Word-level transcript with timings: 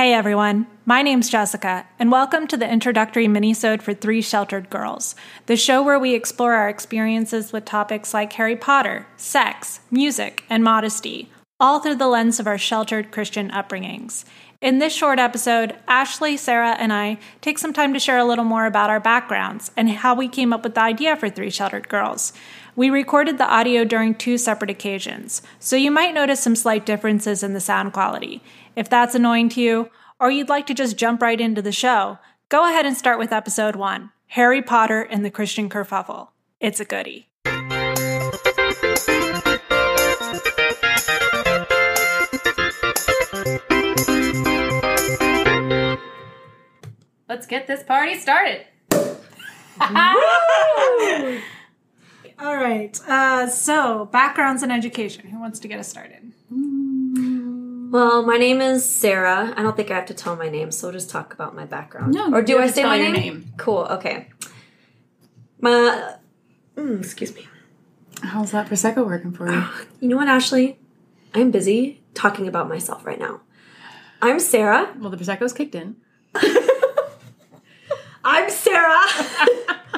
Hey 0.00 0.14
everyone, 0.14 0.66
my 0.86 1.02
name's 1.02 1.28
Jessica, 1.28 1.86
and 1.98 2.10
welcome 2.10 2.46
to 2.46 2.56
the 2.56 2.66
introductory 2.66 3.26
minisode 3.26 3.82
for 3.82 3.92
Three 3.92 4.22
Sheltered 4.22 4.70
Girls, 4.70 5.14
the 5.44 5.58
show 5.58 5.82
where 5.82 5.98
we 5.98 6.14
explore 6.14 6.54
our 6.54 6.70
experiences 6.70 7.52
with 7.52 7.66
topics 7.66 8.14
like 8.14 8.32
Harry 8.32 8.56
Potter, 8.56 9.06
sex, 9.18 9.80
music, 9.90 10.42
and 10.48 10.64
modesty, 10.64 11.28
all 11.60 11.80
through 11.80 11.96
the 11.96 12.08
lens 12.08 12.40
of 12.40 12.46
our 12.46 12.56
sheltered 12.56 13.10
Christian 13.10 13.50
upbringings. 13.50 14.24
In 14.62 14.78
this 14.78 14.94
short 14.94 15.18
episode, 15.18 15.76
Ashley, 15.86 16.38
Sarah, 16.38 16.76
and 16.78 16.94
I 16.94 17.18
take 17.42 17.58
some 17.58 17.74
time 17.74 17.92
to 17.92 18.00
share 18.00 18.18
a 18.18 18.24
little 18.24 18.44
more 18.44 18.64
about 18.64 18.88
our 18.88 19.00
backgrounds 19.00 19.70
and 19.76 19.90
how 19.90 20.14
we 20.14 20.28
came 20.28 20.54
up 20.54 20.64
with 20.64 20.76
the 20.76 20.82
idea 20.82 21.14
for 21.14 21.28
Three 21.28 21.50
Sheltered 21.50 21.90
Girls. 21.90 22.32
We 22.76 22.88
recorded 22.88 23.36
the 23.36 23.48
audio 23.48 23.84
during 23.84 24.14
two 24.14 24.38
separate 24.38 24.70
occasions, 24.70 25.42
so 25.58 25.76
you 25.76 25.90
might 25.90 26.14
notice 26.14 26.40
some 26.40 26.56
slight 26.56 26.86
differences 26.86 27.42
in 27.42 27.52
the 27.52 27.60
sound 27.60 27.92
quality. 27.92 28.42
If 28.76 28.88
that's 28.88 29.14
annoying 29.14 29.48
to 29.50 29.60
you, 29.60 29.90
or 30.20 30.30
you'd 30.30 30.50
like 30.50 30.66
to 30.66 30.74
just 30.74 30.96
jump 30.96 31.22
right 31.22 31.40
into 31.40 31.62
the 31.62 31.72
show, 31.72 32.18
go 32.50 32.68
ahead 32.68 32.86
and 32.86 32.96
start 32.96 33.18
with 33.18 33.32
episode 33.32 33.74
one 33.74 34.12
Harry 34.28 34.62
Potter 34.62 35.02
and 35.02 35.24
the 35.24 35.30
Christian 35.30 35.68
Kerfuffle. 35.68 36.28
It's 36.60 36.78
a 36.78 36.84
goodie. 36.84 37.28
Let's 47.28 47.46
get 47.46 47.66
this 47.66 47.82
party 47.82 48.18
started. 48.18 48.66
All 52.38 52.56
right. 52.56 53.00
Uh, 53.08 53.46
so, 53.48 54.06
backgrounds 54.06 54.62
and 54.62 54.70
education. 54.70 55.28
Who 55.28 55.40
wants 55.40 55.58
to 55.60 55.68
get 55.68 55.78
us 55.78 55.88
started? 55.88 56.29
Well, 57.90 58.22
my 58.22 58.36
name 58.36 58.60
is 58.60 58.88
Sarah. 58.88 59.52
I 59.56 59.62
don't 59.62 59.76
think 59.76 59.90
I 59.90 59.96
have 59.96 60.06
to 60.06 60.14
tell 60.14 60.36
my 60.36 60.48
name, 60.48 60.70
so 60.70 60.86
we'll 60.86 60.92
just 60.92 61.10
talk 61.10 61.34
about 61.34 61.56
my 61.56 61.64
background. 61.64 62.14
No, 62.14 62.32
or 62.32 62.40
do 62.40 62.60
I 62.60 62.68
say 62.68 62.82
tell 62.82 62.90
my 62.90 62.98
name? 62.98 63.12
name. 63.14 63.52
Cool. 63.56 63.80
Okay. 63.90 64.28
My, 65.60 66.14
mm, 66.76 67.00
excuse 67.00 67.34
me. 67.34 67.48
How's 68.22 68.52
that 68.52 68.68
prosecco 68.68 69.04
working 69.04 69.32
for 69.32 69.50
you? 69.50 69.64
You 70.00 70.08
know 70.08 70.16
what, 70.16 70.28
Ashley? 70.28 70.78
I'm 71.34 71.50
busy 71.50 72.00
talking 72.14 72.46
about 72.46 72.68
myself 72.68 73.04
right 73.04 73.18
now. 73.18 73.40
I'm 74.22 74.38
Sarah. 74.38 74.94
Well, 74.98 75.10
the 75.10 75.16
prosecco's 75.16 75.52
kicked 75.52 75.74
in. 75.74 75.96
I'm 78.24 78.48
Sarah. 78.50 79.00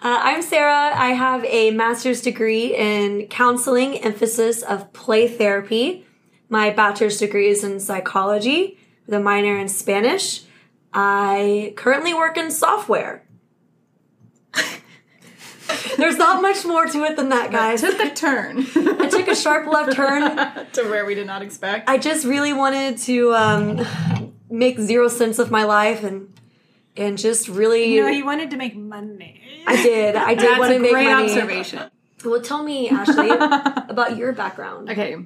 Uh, 0.00 0.16
I'm 0.22 0.42
Sarah. 0.42 0.92
I 0.94 1.08
have 1.08 1.44
a 1.44 1.72
master's 1.72 2.22
degree 2.22 2.72
in 2.72 3.26
counseling, 3.26 3.98
emphasis 3.98 4.62
of 4.62 4.92
play 4.92 5.26
therapy. 5.26 6.06
My 6.48 6.70
bachelor's 6.70 7.18
degree 7.18 7.48
is 7.48 7.64
in 7.64 7.80
psychology 7.80 8.78
with 9.06 9.14
a 9.16 9.18
minor 9.18 9.58
in 9.58 9.68
Spanish. 9.68 10.44
I 10.94 11.72
currently 11.76 12.14
work 12.14 12.36
in 12.36 12.52
software. 12.52 13.24
There's 15.96 16.16
not 16.16 16.42
much 16.42 16.64
more 16.64 16.86
to 16.86 17.02
it 17.02 17.16
than 17.16 17.30
that, 17.30 17.50
guys. 17.50 17.80
Took 17.80 17.98
a 17.98 18.14
turn 18.14 18.58
I 18.76 19.08
took 19.08 19.26
a 19.26 19.34
sharp 19.34 19.66
left 19.66 19.96
turn. 19.96 20.22
to 20.74 20.84
where 20.84 21.06
we 21.06 21.16
did 21.16 21.26
not 21.26 21.42
expect. 21.42 21.90
I 21.90 21.98
just 21.98 22.24
really 22.24 22.52
wanted 22.52 22.98
to 22.98 23.34
um, 23.34 24.32
make 24.48 24.78
zero 24.78 25.08
sense 25.08 25.40
of 25.40 25.50
my 25.50 25.64
life 25.64 26.04
and 26.04 26.32
and 26.96 27.18
just 27.18 27.48
really. 27.48 27.94
You 27.94 28.02
know, 28.02 28.12
he 28.12 28.22
wanted 28.22 28.50
to 28.50 28.56
make 28.56 28.76
money. 28.76 29.42
I 29.68 29.82
did. 29.82 30.16
I 30.16 30.34
did 30.34 30.58
want 30.58 30.70
to 30.70 30.76
a 30.76 30.80
make 30.80 30.92
great 30.92 31.04
money. 31.04 31.24
observation. 31.24 31.90
Well, 32.24 32.40
tell 32.40 32.62
me, 32.62 32.88
Ashley, 32.88 33.30
about 33.88 34.16
your 34.16 34.32
background. 34.32 34.90
Okay, 34.90 35.16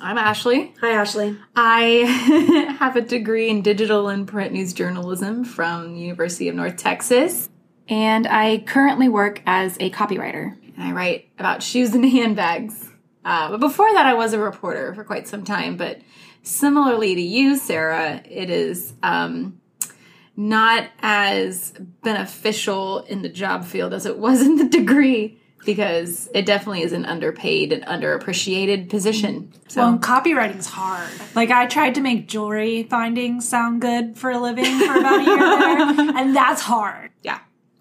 I'm 0.00 0.18
Ashley. 0.18 0.74
Hi, 0.80 0.90
Ashley. 0.90 1.38
I 1.54 2.74
have 2.78 2.96
a 2.96 3.00
degree 3.00 3.48
in 3.48 3.62
digital 3.62 4.08
and 4.08 4.26
print 4.26 4.52
news 4.52 4.72
journalism 4.72 5.44
from 5.44 5.94
the 5.94 6.00
University 6.00 6.48
of 6.48 6.54
North 6.54 6.76
Texas, 6.76 7.48
and 7.88 8.26
I 8.26 8.58
currently 8.66 9.08
work 9.08 9.42
as 9.46 9.76
a 9.80 9.90
copywriter. 9.90 10.56
And 10.76 10.82
I 10.88 10.92
write 10.92 11.28
about 11.38 11.62
shoes 11.62 11.94
and 11.94 12.04
handbags. 12.10 12.90
Uh, 13.24 13.50
but 13.50 13.60
before 13.60 13.92
that, 13.92 14.04
I 14.06 14.14
was 14.14 14.32
a 14.32 14.38
reporter 14.38 14.94
for 14.94 15.04
quite 15.04 15.28
some 15.28 15.44
time. 15.44 15.76
But 15.76 16.00
similarly 16.42 17.14
to 17.14 17.20
you, 17.20 17.56
Sarah, 17.56 18.20
it 18.28 18.50
is 18.50 18.94
um, 19.02 19.60
not 20.36 20.88
as 21.00 21.72
beneficial 22.02 23.00
in 23.00 23.22
the 23.22 23.28
job 23.28 23.64
field 23.64 23.92
as 23.92 24.06
it 24.06 24.18
was 24.18 24.40
in 24.42 24.56
the 24.56 24.68
degree 24.68 25.38
because 25.64 26.28
it 26.34 26.44
definitely 26.44 26.82
is 26.82 26.92
an 26.92 27.04
underpaid 27.04 27.72
and 27.72 27.84
underappreciated 27.84 28.90
position. 28.90 29.52
So 29.68 29.82
Well, 29.82 29.98
copywriting's 29.98 30.66
hard. 30.66 31.08
Like 31.34 31.50
I 31.50 31.66
tried 31.66 31.94
to 31.94 32.00
make 32.00 32.28
jewelry 32.28 32.82
findings 32.84 33.48
sound 33.48 33.80
good 33.80 34.16
for 34.16 34.30
a 34.30 34.38
living 34.38 34.64
for 34.64 34.98
about 34.98 35.20
a 35.20 35.24
year 35.24 35.38
there, 35.38 36.16
and 36.18 36.34
that's 36.34 36.62
hard. 36.62 37.11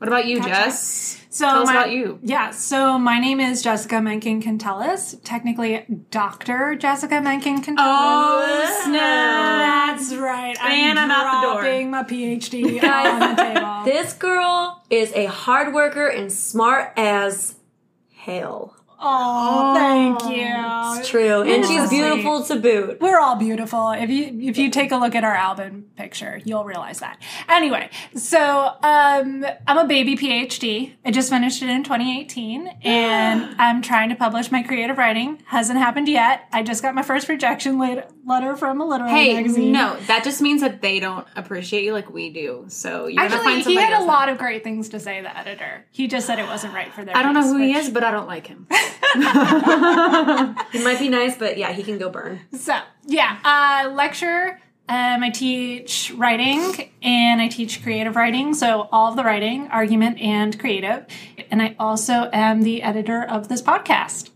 Yeah. 0.02 0.08
What 0.08 0.08
about 0.08 0.26
you, 0.26 0.38
Gotcha. 0.40 0.50
Jess? 0.50 1.18
So 1.30 1.46
Tell 1.46 1.62
us 1.62 1.68
my- 1.68 1.74
about 1.74 1.92
you. 1.92 2.20
Yeah, 2.24 2.50
so 2.52 2.98
my 3.00 3.20
name 3.20 3.40
is 3.40 3.62
Jessica 3.62 4.02
Menken 4.02 4.42
Cantelis. 4.42 5.16
Technically, 5.24 5.86
Doctor 6.10 6.76
Jessica 6.76 7.22
Menken 7.22 7.62
Cantelis. 7.62 7.76
Oh, 7.78 8.82
snap. 8.84 9.98
That's 9.98 10.14
right. 10.16 10.58
And 10.62 11.00
I'm 11.00 11.10
out 11.10 11.42
the 11.42 11.48
door. 11.48 11.62
dropping 11.62 11.90
my 11.92 12.04
PhD 12.04 12.84
on 12.84 13.20
the 13.36 13.36
table. 13.42 13.84
This 13.86 14.12
girl 14.14 14.84
is 14.90 15.14
a 15.14 15.28
hard 15.28 15.74
worker 15.74 16.08
and 16.08 16.32
smart 16.34 16.92
as 16.98 17.56
hell. 18.14 18.76
Oh, 19.04 19.74
thank 19.76 20.22
you. 20.36 21.00
It's 21.00 21.10
true, 21.10 21.42
and 21.42 21.66
she's 21.66 21.90
beautiful 21.90 22.44
to 22.44 22.56
boot. 22.58 23.00
We're 23.02 23.20
all 23.20 23.36
beautiful. 23.36 23.92
If 23.92 24.10
you 24.10 24.26
if 24.50 24.58
you 24.58 24.70
take 24.70 24.92
a 24.92 24.98
look 24.98 25.16
at 25.16 25.24
our 25.24 25.34
album 25.36 25.86
picture, 25.96 26.40
you'll 26.46 26.64
realize 26.66 27.00
that. 27.00 27.20
Anyway, 27.50 27.90
so 28.16 28.40
um, 28.84 29.46
I'm 29.68 29.78
a 29.78 29.86
baby 29.88 30.16
PhD. 30.16 30.94
I 31.06 31.12
just 31.12 31.30
finished 31.30 31.62
it 31.64 31.70
in 31.70 31.84
2018, 31.84 32.68
and 32.84 33.56
I'm 33.60 33.82
trying 33.82 34.10
to 34.10 34.16
publish 34.16 34.52
my 34.52 34.62
creative 34.64 34.98
writing. 34.98 35.42
Hasn't 35.48 35.80
happened 35.80 36.08
yet. 36.08 36.48
I 36.52 36.62
just 36.62 36.82
got 36.84 36.94
my 36.94 37.04
first 37.04 37.28
rejection 37.30 37.80
letter 37.80 38.56
from 38.56 38.82
a 38.82 38.86
literary 38.86 39.12
Hey, 39.12 39.34
magazine. 39.34 39.72
no, 39.72 39.98
that 40.08 40.24
just 40.24 40.42
means 40.42 40.62
that 40.62 40.82
they 40.82 41.00
don't 41.00 41.26
appreciate 41.36 41.84
you 41.84 41.94
like 41.94 42.12
we 42.12 42.30
do. 42.30 42.66
So 42.68 43.08
you're 43.08 43.24
Actually, 43.24 43.44
find 43.44 43.64
he 43.64 43.76
had 43.76 44.02
a 44.02 44.06
lot 44.06 44.30
of 44.30 44.38
great 44.38 44.64
things 44.64 44.90
to 44.90 45.00
say. 45.00 45.22
The 45.22 45.38
editor. 45.38 45.86
He 45.92 46.08
just 46.08 46.26
said 46.28 46.40
it 46.40 46.48
wasn't 46.48 46.74
right 46.74 46.94
for 46.94 47.04
their. 47.06 47.16
I 47.16 47.22
don't 47.24 47.34
know 47.34 47.44
who 47.44 47.58
he 47.58 47.74
is, 47.74 47.90
but 47.90 48.04
I 48.04 48.12
don't 48.12 48.28
like 48.28 48.48
him. 48.48 48.68
He 50.72 50.84
might 50.84 51.00
be 51.00 51.10
nice, 51.10 51.38
but 51.38 51.58
yeah, 51.58 51.72
he 51.72 51.84
can 51.84 51.98
go 51.98 52.10
burn. 52.10 52.42
So 52.54 52.78
yeah, 53.06 53.38
uh, 53.44 53.90
lecture. 53.94 54.60
Um, 54.90 55.24
I 55.24 55.30
teach 55.30 56.12
writing 56.18 56.92
and 57.02 57.40
I 57.42 57.48
teach 57.48 57.82
creative 57.82 58.18
writing. 58.18 58.54
So 58.54 58.90
all 58.92 59.12
of 59.12 59.16
the 59.16 59.24
writing, 59.24 59.68
argument, 59.68 60.20
and 60.20 60.60
creative. 60.60 61.06
And 61.50 61.62
I 61.62 61.76
also 61.80 62.30
am 62.34 62.64
the 62.64 62.82
editor 62.84 63.24
of 63.24 63.48
this 63.48 63.62
podcast. 63.62 64.32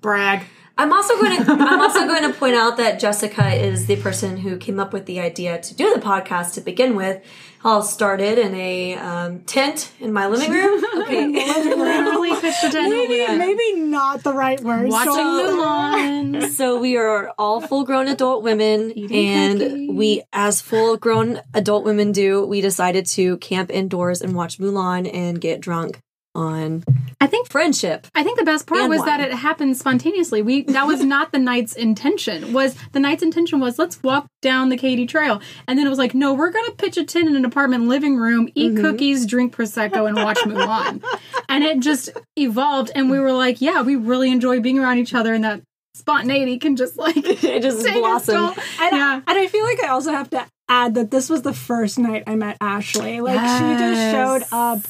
Brag. 0.00 0.44
I'm 0.76 0.92
also 0.92 1.14
going 1.20 1.36
to 1.44 1.52
I'm 1.52 1.80
also 1.80 2.06
going 2.06 2.32
to 2.32 2.38
point 2.38 2.54
out 2.54 2.76
that 2.78 2.98
Jessica 2.98 3.52
is 3.52 3.86
the 3.86 3.96
person 3.96 4.38
who 4.38 4.56
came 4.56 4.80
up 4.80 4.92
with 4.92 5.06
the 5.06 5.20
idea 5.20 5.60
to 5.60 5.74
do 5.74 5.94
the 5.94 6.00
podcast 6.00 6.54
to 6.54 6.60
begin 6.60 6.96
with. 6.96 7.22
All 7.64 7.82
started 7.82 8.38
in 8.38 8.54
a 8.54 8.94
um, 8.96 9.40
tent 9.40 9.90
in 9.98 10.12
my 10.12 10.26
living 10.26 10.52
room. 10.52 10.84
Okay, 11.04 11.26
Literally 11.26 12.30
pitched 12.40 12.64
a 12.64 12.70
tent. 12.70 13.38
maybe 13.38 13.80
not 13.80 14.22
the 14.22 14.32
right 14.32 14.60
word. 14.60 14.88
Watching 14.88 15.12
Mulan. 15.12 16.48
so 16.50 16.78
we 16.78 16.96
are 16.96 17.32
all 17.38 17.60
full 17.60 17.84
grown 17.84 18.08
adult 18.08 18.42
women, 18.42 18.92
and 19.12 19.96
we, 19.96 20.22
as 20.32 20.60
full 20.62 20.96
grown 20.96 21.40
adult 21.52 21.84
women 21.84 22.12
do, 22.12 22.46
we 22.46 22.60
decided 22.60 23.06
to 23.06 23.36
camp 23.38 23.70
indoors 23.70 24.22
and 24.22 24.34
watch 24.34 24.58
Mulan 24.58 25.10
and 25.12 25.40
get 25.40 25.60
drunk 25.60 26.00
on 26.34 26.84
I 27.20 27.26
think 27.26 27.50
friendship. 27.50 28.06
I 28.14 28.22
think 28.24 28.38
the 28.38 28.44
best 28.44 28.66
part 28.66 28.88
was 28.88 28.98
wine. 29.00 29.06
that 29.06 29.20
it 29.20 29.32
happened 29.32 29.76
spontaneously. 29.76 30.42
We 30.42 30.62
that 30.64 30.86
was 30.86 31.02
not 31.04 31.32
the 31.32 31.38
night's 31.38 31.74
intention. 31.74 32.52
Was 32.52 32.74
the 32.92 33.00
night's 33.00 33.22
intention 33.22 33.60
was 33.60 33.78
let's 33.78 34.02
walk 34.02 34.26
down 34.42 34.68
the 34.68 34.76
Katy 34.76 35.06
Trail, 35.06 35.40
and 35.68 35.78
then 35.78 35.86
it 35.86 35.90
was 35.90 35.98
like 35.98 36.14
no, 36.14 36.34
we're 36.34 36.50
gonna 36.50 36.72
pitch 36.72 36.96
a 36.96 37.04
tent 37.04 37.28
in 37.28 37.36
an 37.36 37.44
apartment 37.44 37.88
living 37.88 38.16
room, 38.16 38.48
eat 38.54 38.72
Mm-hmm. 38.72 38.82
cookies, 38.82 39.26
drink 39.26 39.54
prosecco, 39.54 40.06
and 40.08 40.16
watch 40.16 40.38
Mulan, 40.38 41.02
and 41.48 41.64
it 41.64 41.80
just 41.80 42.10
evolved. 42.36 42.90
And 42.94 43.10
we 43.10 43.20
were 43.20 43.32
like, 43.32 43.60
yeah, 43.60 43.82
we 43.82 43.94
really 43.96 44.30
enjoy 44.30 44.60
being 44.60 44.78
around 44.78 44.98
each 44.98 45.14
other, 45.14 45.32
and 45.34 45.44
that 45.44 45.62
spontaneity 45.94 46.58
can 46.58 46.76
just 46.76 46.96
like 46.96 47.16
It 47.44 47.62
just 47.62 47.84
take 47.86 47.94
us 47.96 48.26
blossomed. 48.26 48.54
to- 48.56 48.62
And, 48.80 48.96
yeah. 48.96 49.14
and 49.26 49.38
I 49.38 49.46
feel 49.46 49.64
like 49.64 49.82
I 49.84 49.88
also 49.88 50.10
have 50.10 50.28
to 50.30 50.44
add 50.68 50.94
that 50.94 51.10
this 51.10 51.28
was 51.30 51.42
the 51.42 51.52
first 51.52 51.98
night 51.98 52.24
I 52.26 52.34
met 52.34 52.56
Ashley. 52.60 53.20
Like 53.20 53.38
she 53.38 53.78
just 53.78 54.10
showed 54.10 54.42
up 54.50 54.80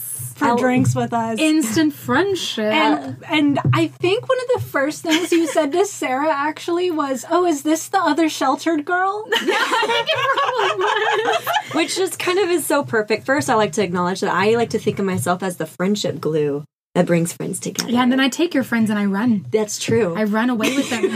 for 0.50 0.58
drinks 0.58 0.94
with 0.94 1.12
us. 1.12 1.38
Instant 1.38 1.92
friendship. 1.92 2.72
and 2.72 3.16
and 3.28 3.58
I 3.72 3.88
think 3.88 4.28
one 4.28 4.38
of 4.40 4.48
the 4.54 4.68
first 4.68 5.02
things 5.02 5.32
you 5.32 5.46
said 5.46 5.72
to 5.72 5.86
Sarah 5.86 6.32
actually 6.32 6.90
was, 6.90 7.24
"Oh, 7.30 7.46
is 7.46 7.62
this 7.62 7.88
the 7.88 7.98
other 7.98 8.28
sheltered 8.28 8.84
girl?" 8.84 9.28
Which 11.72 11.96
just 11.96 12.18
kind 12.18 12.38
of 12.38 12.50
is 12.50 12.66
so 12.66 12.84
perfect. 12.84 13.26
First, 13.26 13.50
I 13.50 13.54
like 13.54 13.72
to 13.72 13.82
acknowledge 13.82 14.20
that 14.20 14.32
I 14.32 14.54
like 14.54 14.70
to 14.70 14.78
think 14.78 14.98
of 14.98 15.04
myself 15.04 15.42
as 15.42 15.56
the 15.56 15.66
friendship 15.66 16.20
glue 16.20 16.64
that 16.94 17.06
brings 17.06 17.32
friends 17.32 17.58
together. 17.58 17.90
Yeah, 17.90 18.02
and 18.02 18.12
then 18.12 18.20
I 18.20 18.28
take 18.28 18.54
your 18.54 18.64
friends 18.64 18.90
and 18.90 18.98
I 18.98 19.06
run. 19.06 19.46
That's 19.50 19.78
true. 19.78 20.14
I 20.16 20.24
run 20.24 20.50
away 20.50 20.76
with 20.76 20.90
them. 20.90 21.04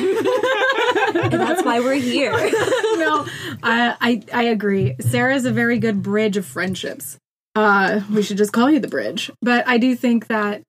and 1.14 1.32
that's 1.32 1.62
why 1.62 1.80
we're 1.80 1.94
here. 1.94 2.32
no, 2.32 3.26
I, 3.62 3.96
I 4.00 4.22
I 4.32 4.42
agree. 4.44 4.96
Sarah's 5.00 5.44
a 5.44 5.52
very 5.52 5.78
good 5.78 6.02
bridge 6.02 6.36
of 6.36 6.46
friendships. 6.46 7.18
Uh, 7.58 8.00
we 8.12 8.22
should 8.22 8.36
just 8.36 8.52
call 8.52 8.70
you 8.70 8.80
the 8.80 8.88
bridge. 8.88 9.30
But 9.42 9.66
I 9.66 9.78
do 9.78 9.96
think 9.96 10.28
that 10.28 10.62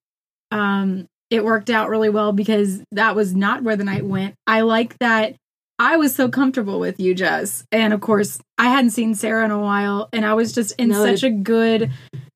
um, 0.51 1.05
it 1.29 1.43
worked 1.45 1.69
out 1.69 1.89
really 1.89 2.09
well 2.09 2.31
because 2.31 2.81
that 2.91 3.15
was 3.15 3.35
not 3.35 3.63
where 3.63 3.75
the 3.75 3.83
night 3.83 4.05
went. 4.05 4.35
I 4.47 4.61
like 4.61 4.97
that 4.99 5.35
I 5.79 5.95
was 5.95 6.13
so 6.13 6.27
comfortable 6.27 6.79
with 6.79 6.99
you, 6.99 7.15
Jess, 7.15 7.63
and 7.71 7.93
of 7.93 8.01
course 8.01 8.37
I 8.57 8.65
hadn't 8.65 8.91
seen 8.91 9.15
Sarah 9.15 9.45
in 9.45 9.51
a 9.51 9.59
while, 9.59 10.09
and 10.11 10.25
I 10.25 10.33
was 10.33 10.51
just 10.51 10.73
in 10.77 10.89
No, 10.89 11.05
such 11.05 11.23
a 11.23 11.29
good 11.29 11.91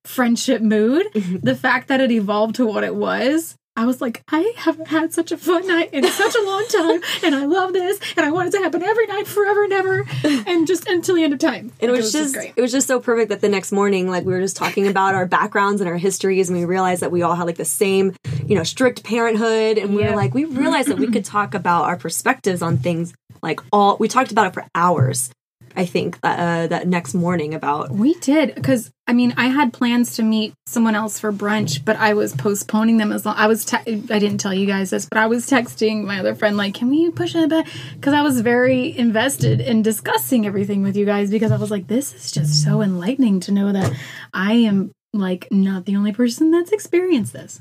friendship 0.06 0.62
mood. 0.62 1.06
the 1.14 1.54
fact 1.54 1.88
that 1.88 2.00
it 2.00 2.10
evolved 2.10 2.54
to 2.56 2.66
what 2.66 2.84
it 2.84 2.94
was. 2.94 3.54
I 3.76 3.86
was 3.86 4.00
like, 4.00 4.22
I 4.30 4.52
haven't 4.56 4.86
had 4.86 5.12
such 5.12 5.32
a 5.32 5.36
fun 5.36 5.66
night 5.66 5.92
in 5.92 6.04
such 6.04 6.34
a 6.36 6.42
long 6.44 6.64
time, 6.68 7.00
and 7.24 7.34
I 7.34 7.44
love 7.44 7.72
this, 7.72 7.98
and 8.16 8.24
I 8.24 8.30
want 8.30 8.46
it 8.48 8.52
to 8.52 8.58
happen 8.62 8.84
every 8.84 9.06
night, 9.08 9.26
forever 9.26 9.64
and 9.64 9.72
ever, 9.72 10.04
and 10.46 10.64
just 10.64 10.86
until 10.88 11.16
the 11.16 11.24
end 11.24 11.32
of 11.32 11.40
time. 11.40 11.72
And 11.80 11.90
it 11.90 11.94
Like, 11.94 12.02
was 12.02 12.12
just 12.12 12.36
it 12.36 12.60
was 12.60 12.70
just 12.70 12.86
so 12.86 13.00
perfect 13.00 13.30
that 13.30 13.40
the 13.40 13.48
next 13.48 13.72
morning, 13.72 14.08
like 14.08 14.24
we 14.24 14.32
were 14.32 14.40
just 14.40 14.56
talking 14.56 14.86
about 14.86 15.16
our 15.16 15.26
backgrounds 15.26 15.80
and 15.80 15.90
our 15.90 15.96
histories, 15.96 16.48
and 16.48 16.56
we 16.56 16.64
realized 16.64 17.02
that 17.02 17.10
we 17.10 17.22
all 17.22 17.34
had 17.34 17.46
like 17.46 17.56
the 17.56 17.64
same, 17.64 18.14
you 18.46 18.54
know, 18.54 18.62
strict 18.62 19.02
parenthood, 19.02 19.76
and 19.76 19.96
we 19.96 20.02
Yeah. 20.02 20.10
were 20.10 20.16
like, 20.16 20.34
we 20.34 20.44
realized 20.44 20.88
that 20.88 20.98
we 20.98 21.08
could 21.08 21.24
talk 21.24 21.54
about 21.54 21.84
our 21.84 21.96
perspectives 21.96 22.62
on 22.62 22.76
things 22.76 23.12
like 23.42 23.58
all. 23.72 23.96
We 23.98 24.06
talked 24.06 24.30
about 24.30 24.46
it 24.46 24.54
for 24.54 24.64
hours. 24.76 25.30
I 25.76 25.86
think 25.86 26.18
uh, 26.22 26.66
that 26.68 26.86
next 26.86 27.14
morning 27.14 27.54
about 27.54 27.90
We 27.90 28.14
did 28.14 28.54
because 28.54 28.92
I 29.06 29.12
mean 29.12 29.34
I 29.36 29.46
had 29.46 29.72
plans 29.72 30.16
to 30.16 30.22
meet 30.22 30.54
someone 30.66 30.94
else 30.94 31.18
for 31.18 31.32
brunch, 31.32 31.84
but 31.84 31.96
I 31.96 32.14
was 32.14 32.34
postponing 32.34 32.98
them 32.98 33.12
as 33.12 33.26
long. 33.26 33.34
I 33.36 33.46
was 33.46 33.64
te- 33.64 33.76
I 33.86 34.18
didn't 34.18 34.38
tell 34.38 34.54
you 34.54 34.66
guys 34.66 34.90
this, 34.90 35.06
but 35.06 35.18
I 35.18 35.26
was 35.26 35.48
texting 35.48 36.04
my 36.04 36.20
other 36.20 36.34
friend 36.34 36.56
like, 36.56 36.74
"Can 36.74 36.90
we 36.90 37.10
push 37.10 37.34
it 37.34 37.48
back?" 37.48 37.66
Because 37.94 38.14
I 38.14 38.22
was 38.22 38.40
very 38.40 38.96
invested 38.96 39.60
in 39.60 39.82
discussing 39.82 40.46
everything 40.46 40.82
with 40.82 40.96
you 40.96 41.06
guys 41.06 41.30
because 41.30 41.50
I 41.50 41.56
was 41.56 41.70
like, 41.70 41.88
"This 41.88 42.14
is 42.14 42.30
just 42.30 42.62
so 42.62 42.80
enlightening 42.80 43.40
to 43.40 43.52
know 43.52 43.72
that 43.72 43.92
I 44.32 44.52
am 44.54 44.92
like 45.12 45.48
not 45.50 45.86
the 45.86 45.96
only 45.96 46.12
person 46.12 46.50
that's 46.50 46.72
experienced 46.72 47.32
this." 47.32 47.60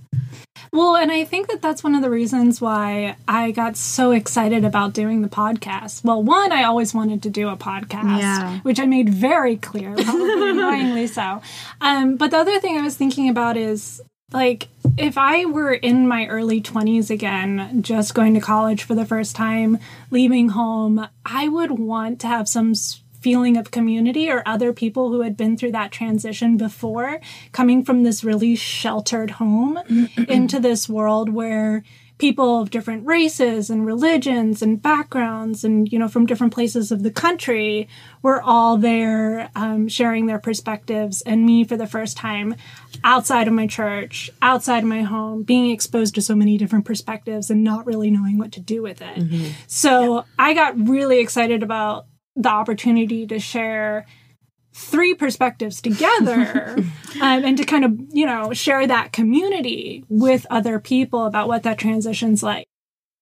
Well, 0.73 0.95
and 0.95 1.11
I 1.11 1.23
think 1.23 1.49
that 1.49 1.61
that's 1.61 1.83
one 1.83 1.93
of 1.93 2.01
the 2.01 2.09
reasons 2.09 2.59
why 2.59 3.15
I 3.27 3.51
got 3.51 3.77
so 3.77 4.09
excited 4.11 4.65
about 4.65 4.93
doing 4.93 5.21
the 5.21 5.29
podcast. 5.29 6.03
Well, 6.03 6.23
one, 6.23 6.51
I 6.51 6.63
always 6.63 6.95
wanted 6.95 7.21
to 7.23 7.29
do 7.29 7.47
a 7.49 7.55
podcast, 7.55 8.19
Yeah. 8.19 8.59
which 8.61 8.79
I 8.79 8.87
made 8.87 9.07
very 9.09 9.55
clear, 9.55 9.93
probably 9.95 10.49
annoyingly 10.49 11.05
so. 11.07 11.41
Um, 11.79 12.15
but 12.17 12.31
the 12.31 12.37
other 12.37 12.59
thing 12.59 12.77
I 12.77 12.81
was 12.81 12.97
thinking 12.97 13.29
about 13.29 13.55
is 13.55 14.01
like 14.31 14.67
if 14.97 15.15
I 15.15 15.45
were 15.45 15.73
in 15.73 16.07
my 16.07 16.25
early 16.25 16.59
20s 16.59 17.11
again, 17.11 17.83
just 17.83 18.15
going 18.15 18.33
to 18.33 18.39
college 18.41 18.81
for 18.81 18.95
the 18.95 19.05
first 19.05 19.35
time, 19.35 19.77
leaving 20.09 20.49
home, 20.49 21.07
I 21.23 21.49
would 21.49 21.69
want 21.77 22.19
to 22.21 22.27
have 22.27 22.49
some 22.49 22.71
s- 22.71 23.02
feeling 23.23 23.57
of 23.57 23.71
community 23.71 24.29
or 24.29 24.43
other 24.45 24.73
people 24.73 25.09
who 25.09 25.21
had 25.21 25.37
been 25.37 25.57
through 25.57 25.71
that 25.71 25.91
transition 25.91 26.57
before, 26.57 27.21
coming 27.53 27.83
from 27.83 28.03
this 28.03 28.23
really 28.23 28.55
sheltered 28.55 29.31
home 29.31 29.79
into 30.27 30.59
this 30.59 30.89
world 30.89 31.29
where 31.29 31.83
people 32.19 32.61
of 32.61 32.69
different 32.69 33.05
races 33.05 33.69
and 33.69 33.85
religions 33.85 34.61
and 34.61 34.81
backgrounds 34.81 35.63
and 35.63 35.91
you 35.91 35.97
know 35.99 36.07
from 36.07 36.25
different 36.25 36.53
places 36.53 36.91
of 36.91 37.03
the 37.03 37.11
country 37.11 37.87
were 38.21 38.41
all 38.41 38.77
there 38.77 39.49
um, 39.55 39.87
sharing 39.87 40.25
their 40.25 40.39
perspectives 40.39 41.21
and 41.23 41.45
me 41.45 41.63
for 41.63 41.75
the 41.75 41.87
first 41.87 42.15
time 42.15 42.55
outside 43.03 43.47
of 43.47 43.53
my 43.53 43.67
church 43.67 44.29
outside 44.41 44.83
of 44.83 44.89
my 44.89 45.01
home 45.01 45.43
being 45.43 45.71
exposed 45.71 46.15
to 46.15 46.21
so 46.21 46.35
many 46.35 46.57
different 46.57 46.85
perspectives 46.85 47.49
and 47.49 47.63
not 47.63 47.85
really 47.85 48.11
knowing 48.11 48.37
what 48.37 48.51
to 48.51 48.59
do 48.59 48.81
with 48.81 49.01
it. 49.01 49.17
So 49.67 50.23
i 50.37 50.53
got 50.53 50.77
really 50.87 51.19
excited 51.19 51.63
about 51.63 52.05
the 52.35 52.49
opportunity 52.49 53.27
to 53.27 53.39
share 53.39 54.05
three 54.73 55.13
perspectives 55.13 55.81
together 55.81 56.75
um, 57.21 57.45
and 57.45 57.57
to 57.57 57.63
kind 57.63 57.85
of 57.85 57.97
you 58.11 58.25
know 58.25 58.53
share 58.53 58.87
that 58.87 59.13
community 59.13 60.03
with 60.09 60.45
other 60.49 60.79
people 60.79 61.25
about 61.25 61.47
what 61.47 61.63
that 61.63 61.77
transition's 61.77 62.43
like. 62.43 62.65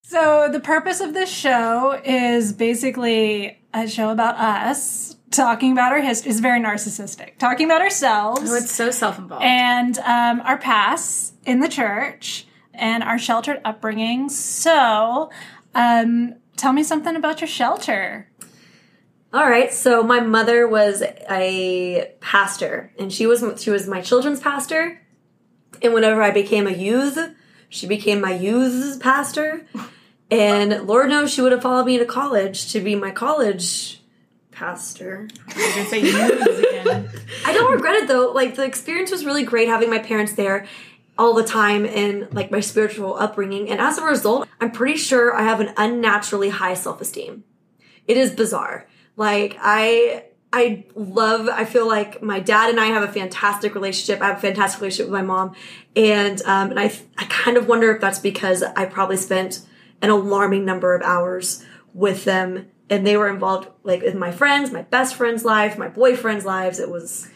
So 0.03 0.49
the 0.51 0.59
purpose 0.59 0.99
of 0.99 1.13
this 1.13 1.31
show 1.31 2.01
is 2.03 2.53
basically 2.53 3.59
a 3.73 3.87
show 3.87 4.09
about 4.09 4.35
us 4.35 5.15
talking 5.29 5.71
about 5.71 5.93
our 5.93 6.01
history 6.01 6.29
is 6.29 6.41
very 6.41 6.59
narcissistic 6.59 7.37
talking 7.37 7.65
about 7.65 7.81
ourselves. 7.81 8.51
Oh, 8.51 8.55
it's 8.55 8.71
so 8.71 8.91
self-involved. 8.91 9.43
and 9.43 9.97
um, 9.99 10.41
our 10.41 10.57
past 10.57 11.33
in 11.45 11.59
the 11.59 11.69
church 11.69 12.45
and 12.73 13.03
our 13.03 13.17
sheltered 13.17 13.61
upbringing. 13.63 14.29
So 14.29 15.29
um, 15.75 16.35
tell 16.57 16.73
me 16.73 16.83
something 16.83 17.15
about 17.15 17.41
your 17.41 17.47
shelter 17.47 18.29
All 19.33 19.49
right, 19.49 19.73
so 19.73 20.03
my 20.03 20.19
mother 20.19 20.67
was 20.67 21.01
a 21.01 22.13
pastor, 22.19 22.91
and 22.99 23.13
she 23.13 23.25
was 23.25 23.43
she 23.61 23.69
was 23.69 23.87
my 23.87 24.01
children's 24.01 24.41
pastor. 24.41 25.01
And 25.81 25.93
whenever 25.93 26.21
I 26.21 26.31
became 26.31 26.67
a 26.67 26.71
youth, 26.71 27.17
she 27.69 27.87
became 27.87 28.19
my 28.19 28.33
youth's 28.33 28.97
pastor. 28.97 29.65
And 30.29 30.85
Lord 30.85 31.09
knows 31.09 31.33
she 31.33 31.41
would 31.41 31.53
have 31.53 31.61
followed 31.61 31.85
me 31.85 31.97
to 31.97 32.05
college 32.05 32.71
to 32.73 32.81
be 32.81 32.93
my 32.95 33.11
college 33.11 34.01
pastor. 34.51 35.29
You're 35.55 35.69
gonna 35.71 35.85
say 35.85 35.99
again. 35.99 37.09
I 37.45 37.53
don't 37.53 37.71
regret 37.71 37.95
it 37.95 38.07
though. 38.09 38.31
Like 38.31 38.55
the 38.55 38.65
experience 38.65 39.11
was 39.11 39.25
really 39.25 39.43
great 39.43 39.69
having 39.69 39.89
my 39.89 39.99
parents 39.99 40.33
there 40.33 40.67
all 41.17 41.33
the 41.33 41.43
time 41.43 41.85
and 41.85 42.33
like 42.33 42.51
my 42.51 42.59
spiritual 42.59 43.15
upbringing. 43.15 43.69
And 43.69 43.79
as 43.79 43.97
a 43.97 44.03
result, 44.03 44.47
I'm 44.59 44.71
pretty 44.71 44.97
sure 44.97 45.33
I 45.33 45.43
have 45.43 45.61
an 45.61 45.73
unnaturally 45.77 46.49
high 46.49 46.73
self-esteem. 46.73 47.45
It 48.07 48.17
is 48.17 48.31
bizarre. 48.31 48.87
Like 49.21 49.55
I 49.61 50.23
I 50.51 50.83
love 50.95 51.47
I 51.47 51.63
feel 51.65 51.87
like 51.87 52.23
my 52.23 52.39
dad 52.39 52.71
and 52.71 52.79
I 52.79 52.87
have 52.87 53.07
a 53.07 53.13
fantastic 53.13 53.75
relationship. 53.75 54.19
I 54.19 54.29
have 54.29 54.37
a 54.39 54.41
fantastic 54.41 54.81
relationship 54.81 55.11
with 55.11 55.21
my 55.21 55.25
mom. 55.25 55.53
And 55.95 56.41
um 56.41 56.71
and 56.71 56.79
I 56.79 56.91
I 57.19 57.25
kind 57.25 57.55
of 57.55 57.67
wonder 57.67 57.91
if 57.91 58.01
that's 58.01 58.17
because 58.17 58.63
I 58.63 58.85
probably 58.85 59.17
spent 59.17 59.61
an 60.01 60.09
alarming 60.09 60.65
number 60.65 60.95
of 60.95 61.03
hours 61.03 61.63
with 61.93 62.23
them 62.25 62.71
and 62.89 63.05
they 63.05 63.15
were 63.15 63.29
involved 63.29 63.69
like 63.83 64.01
in 64.01 64.17
my 64.17 64.31
friends, 64.31 64.71
my 64.71 64.81
best 64.81 65.13
friend's 65.13 65.45
life, 65.45 65.77
my 65.77 65.87
boyfriend's 65.87 66.43
lives. 66.43 66.79
It 66.79 66.89
was 66.89 67.29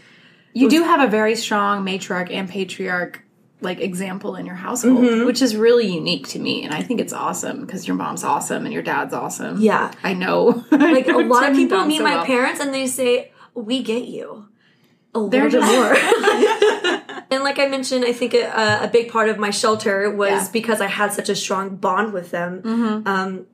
You 0.54 0.72
do 0.72 0.82
have 0.82 1.02
a 1.02 1.08
very 1.08 1.36
strong 1.36 1.86
matriarch 1.86 2.32
and 2.32 2.50
patriarch 2.50 3.25
like 3.62 3.80
example 3.80 4.36
in 4.36 4.46
your 4.46 4.56
household, 4.56 4.98
Mm-hmm. 5.04 5.26
which 5.26 5.42
is 5.42 5.56
really 5.56 5.88
unique 5.88 6.28
to 6.30 6.40
me, 6.40 6.64
and 6.64 6.74
I 6.74 6.82
think 6.82 7.00
it's 7.00 7.14
awesome 7.14 7.62
because 7.62 7.88
your 7.88 7.96
mom's 7.96 8.24
awesome 8.24 8.66
and 8.66 8.74
your 8.74 8.84
dad's 8.84 9.14
awesome. 9.14 9.62
Yeah. 9.62 9.92
I 10.04 10.14
know. 10.14 10.64
like 10.72 11.08
a 11.08 11.14
lot 11.18 11.50
of 11.50 11.56
people 11.56 11.84
meet 11.86 11.98
so 12.00 12.04
my 12.04 12.16
well. 12.18 12.26
parents 12.26 12.60
and 12.60 12.74
they 12.74 12.88
say 12.88 13.32
we 13.54 13.82
get 13.84 14.06
you 14.06 14.48
a 15.14 15.20
little 15.20 15.50
bit 15.50 15.62
more 15.62 15.96
and 17.32 17.42
like 17.44 17.58
i 17.58 17.68
mentioned 17.70 18.04
i 18.04 18.12
think 18.12 18.34
a, 18.34 18.80
a 18.84 18.90
big 18.92 19.10
part 19.10 19.30
of 19.30 19.38
my 19.38 19.50
shelter 19.50 20.12
was 20.12 20.30
Yeah. 20.30 20.48
because 20.52 20.82
i 20.82 20.88
had 20.88 21.14
such 21.14 21.30
a 21.30 21.36
strong 21.38 21.78
bond 21.78 22.12
with 22.12 22.32
them 22.32 23.04
um, 23.08 23.46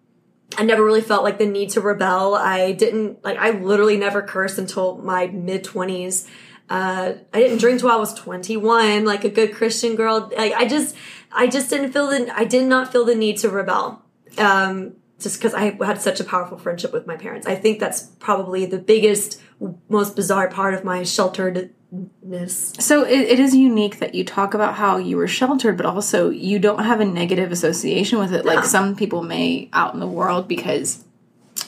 i 0.58 0.64
never 0.64 0.84
really 0.84 1.02
felt 1.02 1.24
like 1.24 1.38
the 1.38 1.46
need 1.46 1.70
to 1.72 1.82
rebel 1.82 2.34
i 2.34 2.72
didn't 2.72 3.24
like 3.24 3.38
i 3.38 3.52
literally 3.52 3.96
never 3.98 4.24
cursed 4.24 4.58
until 4.58 4.98
my 4.98 5.28
mid 5.28 5.64
20s 5.64 6.28
uh, 6.72 7.14
i 7.34 7.40
didn't 7.40 7.60
drink 7.60 7.80
till 7.80 7.92
i 7.92 7.96
was 7.96 8.14
21 8.14 9.06
like 9.06 9.24
a 9.24 9.30
good 9.30 9.54
christian 9.54 9.96
girl 9.96 10.32
like, 10.36 10.54
i 10.54 10.68
just 10.68 10.96
i 11.32 11.46
just 11.48 11.70
didn't 11.70 11.92
feel 11.92 12.08
the 12.08 12.32
i 12.36 12.44
did 12.44 12.66
not 12.66 12.92
feel 12.92 13.06
the 13.06 13.16
need 13.16 13.38
to 13.38 13.50
rebel 13.50 14.02
um, 14.38 14.96
just 15.22 15.40
because 15.40 15.54
I 15.54 15.78
had 15.86 16.02
such 16.02 16.20
a 16.20 16.24
powerful 16.24 16.58
friendship 16.58 16.92
with 16.92 17.08
my 17.08 17.16
parents. 17.16 17.48
I 17.48 17.56
think 17.56 17.80
that's 17.80 18.04
probably 18.20 18.66
the 18.66 18.80
biggest, 18.80 19.42
most 19.90 20.16
bizarre 20.16 20.50
part 20.50 20.74
of 20.74 20.84
my 20.84 21.02
shelteredness. 21.02 22.82
So 22.82 23.04
it, 23.04 23.20
it 23.20 23.40
is 23.40 23.56
unique 23.56 24.00
that 24.00 24.16
you 24.16 24.24
talk 24.24 24.54
about 24.54 24.76
how 24.76 24.98
you 24.98 25.18
were 25.18 25.28
sheltered, 25.28 25.78
but 25.78 25.86
also 25.86 26.30
you 26.30 26.60
don't 26.60 26.84
have 26.84 27.00
a 27.00 27.06
negative 27.06 27.52
association 27.52 28.20
with 28.20 28.34
it, 28.34 28.46
like 28.46 28.66
some 28.66 28.96
people 28.96 29.24
may 29.24 29.70
out 29.74 29.94
in 29.94 30.00
the 30.00 30.08
world, 30.08 30.48
because 30.48 31.04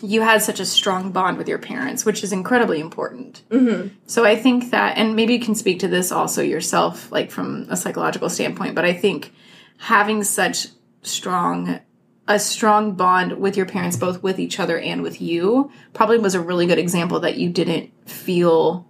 you 0.03 0.21
had 0.21 0.41
such 0.41 0.59
a 0.59 0.65
strong 0.65 1.11
bond 1.11 1.37
with 1.37 1.47
your 1.47 1.57
parents, 1.57 2.03
which 2.03 2.23
is 2.23 2.33
incredibly 2.33 2.81
important. 2.81 3.41
Mm-hmm. 3.49 3.95
So 4.05 4.25
I 4.25 4.35
think 4.35 4.71
that, 4.71 4.97
and 4.97 5.15
maybe 5.15 5.33
you 5.33 5.39
can 5.39 5.55
speak 5.55 5.79
to 5.79 5.87
this 5.87 6.11
also 6.11 6.41
yourself, 6.41 7.09
like 7.09 7.31
from 7.31 7.67
a 7.69 7.77
psychological 7.77 8.29
standpoint, 8.29 8.75
but 8.75 8.83
I 8.83 8.93
think 8.93 9.33
having 9.77 10.23
such 10.23 10.67
strong 11.01 11.79
a 12.25 12.39
strong 12.39 12.93
bond 12.93 13.33
with 13.33 13.57
your 13.57 13.65
parents 13.65 13.97
both 13.97 14.23
with 14.23 14.39
each 14.39 14.57
other 14.57 14.79
and 14.79 15.01
with 15.01 15.21
you 15.21 15.69
probably 15.91 16.17
was 16.17 16.35
a 16.35 16.39
really 16.39 16.65
good 16.65 16.79
example 16.79 17.19
that 17.19 17.35
you 17.35 17.49
didn't 17.49 17.91
feel 18.09 18.87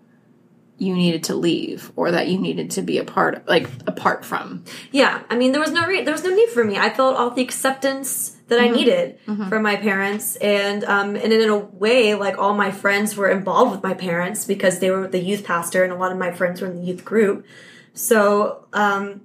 you 0.78 0.94
needed 0.96 1.24
to 1.24 1.36
leave 1.36 1.92
or 1.96 2.12
that 2.12 2.28
you 2.28 2.38
needed 2.38 2.70
to 2.70 2.84
be 2.84 3.00
a 3.00 3.04
part 3.04 3.48
like 3.48 3.68
apart 3.88 4.24
from 4.24 4.64
Yeah, 4.92 5.24
I 5.30 5.36
mean, 5.36 5.52
there 5.52 5.62
was 5.62 5.72
no 5.72 5.88
re- 5.88 6.04
there 6.04 6.14
was 6.14 6.24
no 6.24 6.34
need 6.34 6.50
for 6.50 6.64
me. 6.64 6.78
I 6.78 6.92
felt 6.92 7.16
all 7.16 7.32
the 7.32 7.42
acceptance 7.42 8.38
that 8.54 8.62
I 8.62 8.70
needed 8.80 9.18
from 9.50 9.62
my 9.64 9.76
parents, 9.76 10.36
and 10.38 10.84
um, 10.86 11.16
and 11.16 11.34
in 11.34 11.50
a 11.50 11.58
way, 11.58 12.16
like 12.16 12.38
all 12.38 12.54
my 12.54 12.72
friends 12.72 13.16
were 13.18 13.30
involved 13.30 13.72
with 13.74 13.84
my 13.84 13.94
parents 13.94 14.46
because 14.46 14.80
they 14.80 14.92
were 14.92 15.08
the 15.08 15.20
youth 15.30 15.44
pastor, 15.44 15.84
and 15.84 15.92
a 15.92 15.96
lot 16.04 16.12
of 16.12 16.18
my 16.18 16.32
friends 16.32 16.62
were 16.62 16.68
in 16.72 16.76
the 16.78 16.86
youth 16.90 17.04
group. 17.04 17.46
So 17.94 18.66
um, 18.74 19.22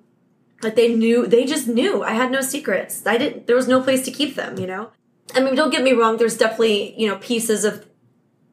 Like 0.63 0.75
they 0.75 0.95
knew, 0.95 1.27
they 1.27 1.45
just 1.45 1.69
knew. 1.69 2.03
I 2.03 2.13
had 2.13 2.31
no 2.31 2.41
secrets. 2.41 3.07
I 3.07 3.17
didn't, 3.17 3.47
there 3.47 3.57
was 3.57 3.69
no 3.69 3.81
place 3.81 4.05
to 4.07 4.11
keep 4.11 4.35
them, 4.35 4.59
you 4.59 4.67
know? 4.67 4.91
I 5.35 5.41
mean, 5.41 5.55
don't 5.55 5.71
get 5.71 5.83
me 5.85 5.93
wrong, 5.93 6.17
there's 6.17 6.37
definitely, 6.37 6.99
you 7.01 7.07
know, 7.09 7.17
pieces 7.19 7.65
of 7.65 7.87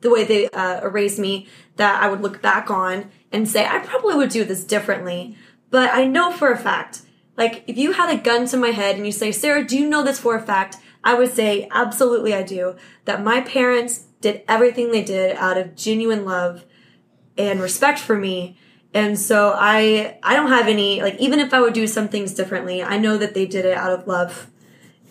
the 0.02 0.12
way 0.12 0.24
they 0.24 0.48
uh, 0.50 0.88
raised 0.90 1.20
me 1.20 1.48
that 1.78 2.04
I 2.04 2.08
would 2.10 2.22
look 2.22 2.42
back 2.42 2.70
on 2.70 3.10
and 3.32 3.50
say, 3.50 3.66
I 3.66 3.80
probably 3.80 4.16
would 4.16 4.30
do 4.30 4.44
this 4.44 4.64
differently. 4.64 5.36
But 5.72 5.90
I 5.94 6.06
know 6.06 6.32
for 6.32 6.52
a 6.52 6.58
fact, 6.58 7.02
like, 7.38 7.64
if 7.68 7.78
you 7.78 7.94
had 7.94 8.10
a 8.10 8.22
gun 8.22 8.48
to 8.48 8.58
my 8.58 8.70
head 8.70 8.96
and 8.96 9.06
you 9.06 9.12
say, 9.12 9.32
Sarah, 9.32 9.66
do 9.66 9.78
you 9.78 9.90
know 9.90 10.04
this 10.04 10.20
for 10.20 10.36
a 10.36 10.42
fact? 10.42 10.78
I 11.04 11.14
would 11.14 11.34
say, 11.34 11.68
absolutely, 11.72 12.34
I 12.34 12.44
do. 12.44 12.76
That 13.06 13.24
my 13.24 13.42
parents 13.42 14.06
did 14.22 14.44
everything 14.48 14.92
they 14.92 15.04
did 15.04 15.36
out 15.38 15.58
of 15.58 15.76
genuine 15.76 16.26
love 16.26 16.66
and 17.38 17.62
respect 17.62 18.00
for 18.00 18.18
me. 18.18 18.58
And 18.94 19.20
so 19.20 19.54
I, 19.56 20.18
I 20.24 20.36
don't 20.36 20.48
have 20.48 20.68
any, 20.68 21.02
like, 21.02 21.16
even 21.20 21.40
if 21.40 21.54
I 21.54 21.60
would 21.60 21.74
do 21.74 21.86
some 21.86 22.08
things 22.08 22.34
differently, 22.34 22.82
I 22.82 22.98
know 22.98 23.18
that 23.18 23.34
they 23.34 23.46
did 23.46 23.66
it 23.66 23.78
out 23.78 23.92
of 23.92 24.08
love 24.08 24.50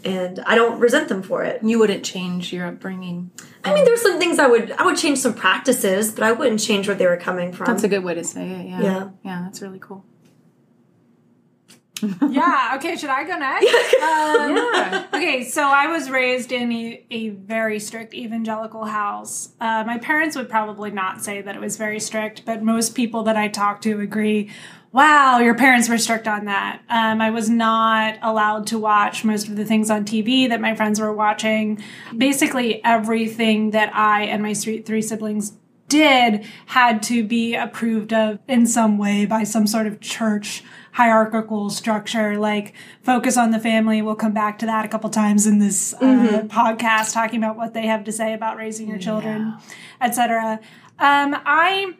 and 0.03 0.41
I 0.41 0.55
don't 0.55 0.81
resent 0.81 1.09
them 1.09 1.23
for 1.23 1.45
it. 1.45 1.63
You 1.63 1.79
wouldn't 1.79 2.05
change 2.05 2.53
your 2.53 2.67
upbringing. 2.67 3.31
I 3.63 3.75
mean, 3.75 3.85
there's 3.85 4.03
some 4.03 4.19
things 4.19 4.39
I 4.39 4.47
would, 4.47 4.73
I 4.73 4.85
would 4.85 4.97
change 4.97 5.19
some 5.19 5.35
practices, 5.35 6.13
but 6.13 6.25
I 6.25 6.33
wouldn't 6.33 6.61
change 6.61 6.89
where 6.89 6.97
they 6.97 7.07
were 7.07 7.17
coming 7.17 7.53
from. 7.53 7.67
That's 7.67 7.85
a 7.85 7.89
good 7.89 8.05
way 8.05 8.15
to 8.15 8.25
say 8.25 8.51
it. 8.51 8.67
Yeah. 8.67 8.81
Yeah. 8.83 9.09
Yeah, 9.23 9.43
that's 9.45 9.63
really 9.63 9.79
cool. 9.79 10.05
yeah. 12.31 12.73
Okay. 12.77 12.97
Should 12.97 13.11
I 13.11 13.25
go 13.25 13.37
next? 13.39 13.95
Um, 14.05 14.57
Yeah. 14.57 15.07
Okay, 15.15 15.45
so 15.45 15.63
I 15.63 15.87
was 15.87 16.11
raised 16.11 16.53
in 16.53 16.71
a, 16.73 17.05
a 17.11 17.29
very 17.31 17.79
strict 17.79 18.13
evangelical 18.15 18.85
house. 18.85 19.51
Uh, 19.61 19.85
my 19.87 19.99
parents 19.99 20.37
would 20.37 20.49
probably 20.49 20.91
not 20.91 21.23
say 21.23 21.41
that 21.41 21.55
it 21.55 21.61
was 21.61 21.77
very 21.77 22.01
strict, 22.01 22.45
but 22.45 22.63
most 22.63 22.95
people 22.95 23.23
that 23.25 23.37
I 23.37 23.49
talk 23.49 23.81
to 23.83 24.01
agree. 24.01 24.51
Wow, 24.93 25.39
your 25.41 25.55
parents 25.55 25.89
were 25.89 25.99
strict 25.99 26.29
on 26.29 26.45
that. 26.45 26.83
Um, 26.89 27.21
I 27.21 27.31
was 27.31 27.49
not 27.51 28.19
allowed 28.23 28.67
to 28.69 28.79
watch 28.79 29.25
most 29.25 29.49
of 29.49 29.57
the 29.57 29.65
things 29.65 29.91
on 29.91 30.05
TV 30.05 30.49
that 30.49 30.61
my 30.61 30.75
friends 30.77 31.01
were 31.01 31.13
watching. 31.13 31.83
Basically, 32.17 32.85
everything 32.85 33.71
that 33.71 33.95
I 33.95 34.25
and 34.25 34.43
my 34.43 34.55
three, 34.55 34.83
three 34.83 35.03
siblings 35.03 35.55
did 35.89 36.45
had 36.67 37.03
to 37.05 37.25
be 37.25 37.55
approved 37.55 38.13
of 38.13 38.39
in 38.49 38.67
some 38.67 38.99
way 38.99 39.27
by 39.27 39.45
some 39.45 39.67
sort 39.67 39.87
of 39.87 40.01
church 40.01 40.63
hierarchical 40.93 41.71
structure. 41.71 42.39
Like 42.39 42.75
focus 43.03 43.37
on 43.37 43.51
the 43.51 43.61
family 43.61 44.03
we'll 44.03 44.15
come 44.15 44.33
back 44.33 44.59
to 44.61 44.67
that 44.67 44.85
a 44.85 44.89
couple 44.89 45.11
times 45.11 45.47
in 45.47 45.59
this 45.59 45.95
uh, 45.95 46.43
podcast 46.47 47.13
talking 47.13 47.43
about 47.43 47.57
what 47.57 47.75
they 47.75 47.87
have 47.87 48.05
to 48.05 48.13
say 48.13 48.33
about 48.33 48.57
raising 48.57 48.89
your 48.89 48.99
children 48.99 49.57
etc 50.01 50.61
um, 50.99 51.35
i 51.45 51.95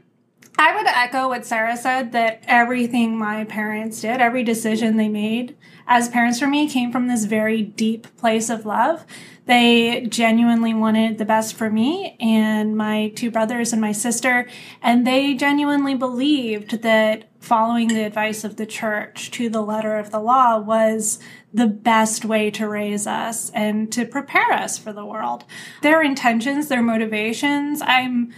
I 0.65 0.75
would 0.75 0.87
echo 0.87 1.29
what 1.29 1.45
Sarah 1.45 1.77
said 1.77 2.13
that 2.13 2.43
everything 2.47 3.19
my 3.19 3.45
parents 3.45 4.01
did, 4.01 4.23
every 4.23 4.43
decision 4.43 4.97
they 4.97 5.11
made 5.11 5.59
as 5.87 6.09
parents 6.09 6.39
for 6.39 6.47
me 6.47 6.71
came 6.71 6.91
from 6.91 7.07
this 7.07 7.27
very 7.27 7.61
deep 7.61 8.07
place 8.17 8.49
of 8.49 8.65
love. 8.65 9.05
They 9.45 10.07
genuinely 10.07 10.73
wanted 10.73 11.19
the 11.19 11.27
best 11.27 11.55
for 11.55 11.69
me 11.69 12.17
and 12.19 12.79
my 12.79 13.13
two 13.15 13.31
brothers 13.31 13.75
and 13.75 13.83
my 13.83 13.93
sister, 13.93 14.49
and 14.81 15.07
they 15.07 15.35
genuinely 15.35 15.95
believed 15.97 16.81
that 16.81 17.29
following 17.41 17.89
the 17.89 18.05
advice 18.05 18.43
of 18.43 18.57
the 18.57 18.65
church 18.65 19.31
to 19.33 19.51
the 19.51 19.61
letter 19.61 19.99
of 19.99 20.13
the 20.13 20.21
law 20.21 20.59
was 20.59 21.19
the 21.53 21.67
best 21.67 22.25
way 22.25 22.51
to 22.53 22.67
raise 22.67 23.07
us 23.07 23.51
and 23.51 23.93
to 23.93 24.07
prepare 24.07 24.51
us 24.51 24.79
for 24.79 24.95
the 24.95 25.05
world. 25.05 25.45
Their 25.83 26.01
intentions, 26.01 26.69
their 26.69 26.81
motivations, 26.81 27.83
I'm 27.83 28.33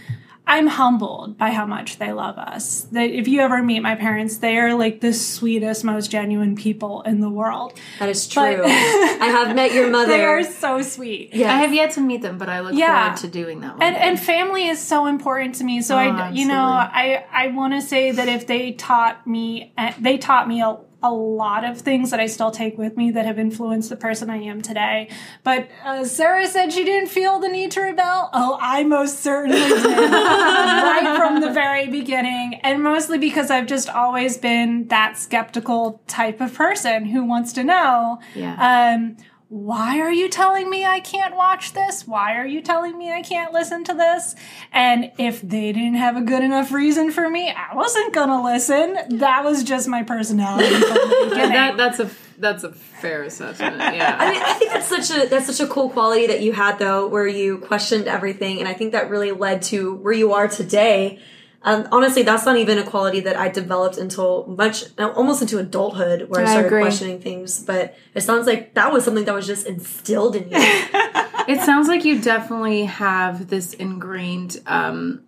I'm 0.49 0.67
humbled 0.67 1.37
by 1.37 1.51
how 1.51 1.65
much 1.65 1.99
they 1.99 2.13
love 2.13 2.37
us. 2.37 2.83
That 2.93 3.09
if 3.09 3.27
you 3.27 3.41
ever 3.41 3.61
meet 3.61 3.81
my 3.81 3.95
parents, 3.95 4.37
they 4.37 4.57
are 4.57 4.73
like 4.75 5.01
the 5.01 5.11
sweetest, 5.11 5.83
most 5.83 6.09
genuine 6.09 6.55
people 6.55 7.01
in 7.01 7.19
the 7.19 7.29
world. 7.29 7.73
That 7.99 8.07
is 8.07 8.27
true. 8.27 8.57
But- 8.57 8.65
I 8.65 9.27
have 9.27 9.53
met 9.55 9.73
your 9.73 9.89
mother. 9.91 10.07
They 10.13 10.23
are 10.23 10.43
so 10.43 10.81
sweet. 10.81 11.31
Yes. 11.33 11.49
I 11.49 11.57
have 11.57 11.73
yet 11.73 11.91
to 11.91 12.01
meet 12.01 12.21
them, 12.21 12.37
but 12.37 12.47
I 12.47 12.61
look 12.61 12.73
Yeah. 12.75 13.03
forward 13.13 13.17
to 13.21 13.27
doing 13.27 13.59
that 13.59 13.73
one. 13.73 13.83
And 13.83 13.95
day. 13.95 14.01
and 14.01 14.19
family 14.19 14.67
is 14.67 14.79
so 14.79 15.05
important 15.05 15.55
to 15.55 15.65
me. 15.65 15.81
So 15.81 15.95
Oh, 15.95 15.99
I 15.99 16.29
you 16.31 16.47
know. 16.47 16.55
I 16.63 17.25
I 17.31 17.47
want 17.49 17.73
to 17.73 17.81
say 17.81 18.11
that 18.11 18.29
if 18.29 18.47
they 18.47 18.71
taught 18.71 19.27
me 19.27 19.73
eh, 19.77 19.93
they 19.99 20.17
taught 20.17 20.47
me 20.47 20.61
a 20.61 20.77
a 21.03 21.11
lot 21.13 21.63
of 21.63 21.79
things 21.79 22.09
that 22.09 22.19
I 22.19 22.25
still 22.25 22.49
take 22.49 22.75
with 22.77 22.97
me 22.97 23.11
that 23.11 23.25
have 23.25 23.37
influenced 23.37 23.89
the 23.89 23.95
person 23.95 24.29
I 24.31 24.37
am 24.37 24.61
today. 24.63 25.09
But 25.43 25.67
uh, 25.85 26.03
Sarah 26.05 26.47
said 26.47 26.73
she 26.73 26.83
didn't 26.83 27.09
feel 27.09 27.39
the 27.39 27.47
need 27.49 27.69
to 27.71 27.81
rebel. 27.81 28.29
Oh, 28.33 28.57
I 28.59 28.83
most 28.83 29.19
certainly 29.19 29.59
did. 29.59 29.83
right 29.85 31.15
from 31.17 31.41
the 31.41 31.51
very 31.51 31.87
beginning. 31.87 32.55
And 32.63 32.81
mostly 32.81 33.17
because 33.19 33.51
I've 33.51 33.67
just 33.67 33.89
always 33.89 34.37
been 34.37 34.87
that 34.87 35.17
skeptical 35.17 36.01
type 36.07 36.41
of 36.41 36.53
person 36.53 37.05
who 37.05 37.23
wants 37.25 37.53
to 37.53 37.63
know 37.63 38.19
Yeah. 38.33 38.95
um, 38.95 39.17
why 39.49 39.99
are 39.99 40.11
you 40.11 40.27
telling 40.27 40.69
me 40.69 40.85
I 40.85 40.99
can't 40.99 41.35
watch 41.35 41.71
this? 41.71 42.05
Why 42.05 42.35
are 42.35 42.45
you 42.45 42.61
telling 42.61 42.97
me 42.97 43.13
I 43.13 43.21
can't 43.21 43.53
listen 43.53 43.85
to 43.85 43.93
this? 43.93 44.35
And 44.73 45.11
if 45.17 45.41
they 45.41 45.71
didn't 45.71 45.95
have 45.95 46.17
a 46.17 46.21
good 46.21 46.43
enough 46.43 46.71
reason 46.73 47.11
for 47.11 47.29
me, 47.29 47.49
I 47.49 47.73
wasn't 47.73 48.13
gonna 48.13 48.43
listen. 48.43 48.97
That 49.19 49.45
was 49.45 49.63
just 49.63 49.87
my 49.87 50.03
personality 50.03 50.69
from 50.69 50.81
the 50.81 51.27
beginning. 51.29 51.53
that 51.53 51.77
that's 51.77 51.99
a 51.99 52.09
that's 52.37 52.63
a 52.63 52.71
fair 52.73 53.23
assessment. 53.23 53.77
Yeah. 53.77 54.17
I 54.19 54.31
mean, 54.31 54.41
I 54.43 54.53
think 54.53 54.71
that's 54.71 54.87
such 54.87 55.17
a 55.17 55.27
that's 55.29 55.47
such 55.47 55.65
a 55.65 55.71
cool 55.71 55.89
quality 55.89 56.27
that 56.27 56.41
you 56.41 56.51
had 56.51 56.77
though, 56.77 57.07
where 57.07 57.27
you 57.27 57.59
questioned 57.59 58.07
everything, 58.07 58.59
and 58.59 58.67
I 58.67 58.73
think 58.73 58.91
that 58.91 59.09
really 59.09 59.31
led 59.31 59.61
to 59.63 59.95
where 59.95 60.13
you 60.13 60.33
are 60.33 60.47
today. 60.47 61.19
Um, 61.67 61.85
honestly, 61.91 62.23
that's 62.23 62.45
not 62.45 62.55
even 62.55 62.77
a 62.77 62.83
quality 62.83 63.19
that 63.19 63.35
I 63.35 63.49
developed 63.49 63.97
until 63.97 64.45
much, 64.47 64.85
almost 64.97 65.41
into 65.41 65.59
adulthood, 65.59 66.29
where 66.29 66.39
I 66.39 66.43
I 66.43 66.47
started 66.51 66.67
agree. 66.67 66.81
questioning 66.81 67.19
things. 67.19 67.61
But 67.61 67.93
it 68.15 68.21
sounds 68.21 68.47
like 68.47 68.73
that 68.75 68.93
was 68.93 69.03
something 69.03 69.25
that 69.25 69.35
was 69.35 69.45
just 69.45 69.67
instilled 69.67 70.37
in 70.37 70.43
you. 70.43 70.49
it 70.55 71.59
sounds 71.65 71.89
like 71.89 72.05
you 72.05 72.21
definitely 72.21 72.85
have 72.85 73.49
this 73.49 73.73
ingrained 73.73 74.61
um, 74.65 75.23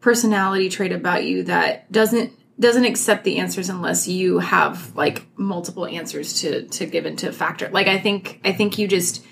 personality 0.00 0.70
trait 0.70 0.92
about 0.92 1.24
you 1.24 1.42
that 1.42 1.92
doesn't 1.92 2.32
doesn't 2.58 2.86
accept 2.86 3.24
the 3.24 3.36
answers 3.36 3.68
unless 3.68 4.08
you 4.08 4.38
have 4.38 4.96
like 4.96 5.26
multiple 5.36 5.84
answers 5.84 6.40
to 6.40 6.62
to 6.68 6.86
give 6.86 7.04
into 7.04 7.28
a 7.28 7.32
factor. 7.32 7.68
Like 7.68 7.88
I 7.88 7.98
think 7.98 8.40
I 8.42 8.52
think 8.52 8.78
you 8.78 8.88
just 8.88 9.22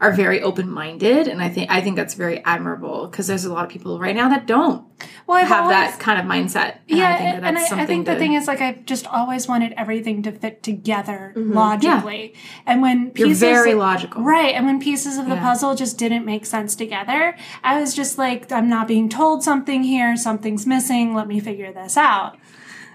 are 0.00 0.12
very 0.12 0.42
open 0.42 0.70
minded, 0.70 1.28
and 1.28 1.42
I 1.42 1.48
think 1.48 1.70
I 1.70 1.80
think 1.80 1.96
that's 1.96 2.14
very 2.14 2.44
admirable 2.44 3.06
because 3.08 3.26
there's 3.26 3.44
a 3.44 3.52
lot 3.52 3.64
of 3.64 3.70
people 3.70 3.98
right 3.98 4.14
now 4.14 4.28
that 4.28 4.46
don't 4.46 4.84
well, 5.26 5.38
I've 5.38 5.48
have 5.48 5.64
always- 5.64 5.76
that 5.76 6.00
kind 6.00 6.20
of 6.20 6.26
mindset. 6.26 6.78
And 6.88 6.98
yeah, 6.98 7.08
I 7.08 7.16
think 7.18 7.40
that 7.40 7.44
and 7.44 7.58
I, 7.58 7.82
I 7.82 7.86
think 7.86 8.06
the 8.06 8.12
to- 8.12 8.18
thing 8.18 8.34
is, 8.34 8.46
like, 8.46 8.60
I've 8.60 8.84
just 8.86 9.06
always 9.06 9.48
wanted 9.48 9.74
everything 9.76 10.22
to 10.22 10.32
fit 10.32 10.62
together 10.62 11.32
mm-hmm. 11.36 11.52
logically. 11.52 12.34
And 12.64 12.80
when 12.82 13.12
You're 13.14 13.28
pieces, 13.28 13.40
very 13.40 13.74
logical. 13.74 14.22
right? 14.22 14.54
And 14.54 14.66
when 14.66 14.80
pieces 14.80 15.18
of 15.18 15.26
the 15.26 15.34
Yeah. 15.34 15.42
puzzle 15.42 15.74
just 15.74 15.98
didn't 15.98 16.24
make 16.24 16.46
sense 16.46 16.76
together, 16.76 17.36
I 17.64 17.80
was 17.80 17.94
just 17.94 18.18
like, 18.18 18.50
I'm 18.52 18.68
not 18.68 18.88
being 18.88 19.08
told 19.08 19.42
something 19.42 19.82
here. 19.82 20.16
Something's 20.16 20.66
missing. 20.66 21.14
Let 21.14 21.26
me 21.26 21.40
figure 21.40 21.72
this 21.72 21.96
out. 21.96 22.36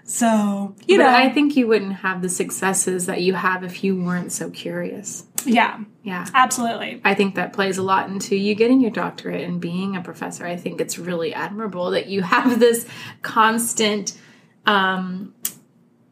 So 0.03 0.75
you 0.87 0.97
but 0.97 1.03
know, 1.03 1.09
I 1.15 1.29
think 1.29 1.55
you 1.55 1.67
wouldn't 1.67 1.93
have 1.97 2.21
the 2.21 2.29
successes 2.29 3.05
that 3.05 3.21
you 3.21 3.33
have 3.33 3.63
if 3.63 3.83
you 3.83 4.01
weren't 4.01 4.31
so 4.31 4.49
curious. 4.49 5.25
Yeah, 5.45 5.79
Yeah. 6.03 6.25
absolutely. 6.33 7.01
I 7.03 7.13
think 7.15 7.35
that 7.35 7.53
plays 7.53 7.77
a 7.77 7.83
lot 7.83 8.09
into 8.09 8.35
you 8.35 8.55
getting 8.55 8.79
your 8.81 8.91
doctorate 8.91 9.41
and 9.41 9.59
being 9.59 9.95
a 9.95 10.01
professor. 10.01 10.45
I 10.45 10.55
think 10.55 10.81
it's 10.81 10.97
really 10.97 11.33
admirable 11.33 11.91
that 11.91 12.07
you 12.07 12.21
have 12.21 12.59
this 12.59 12.85
constant 13.21 14.17
um, 14.65 15.33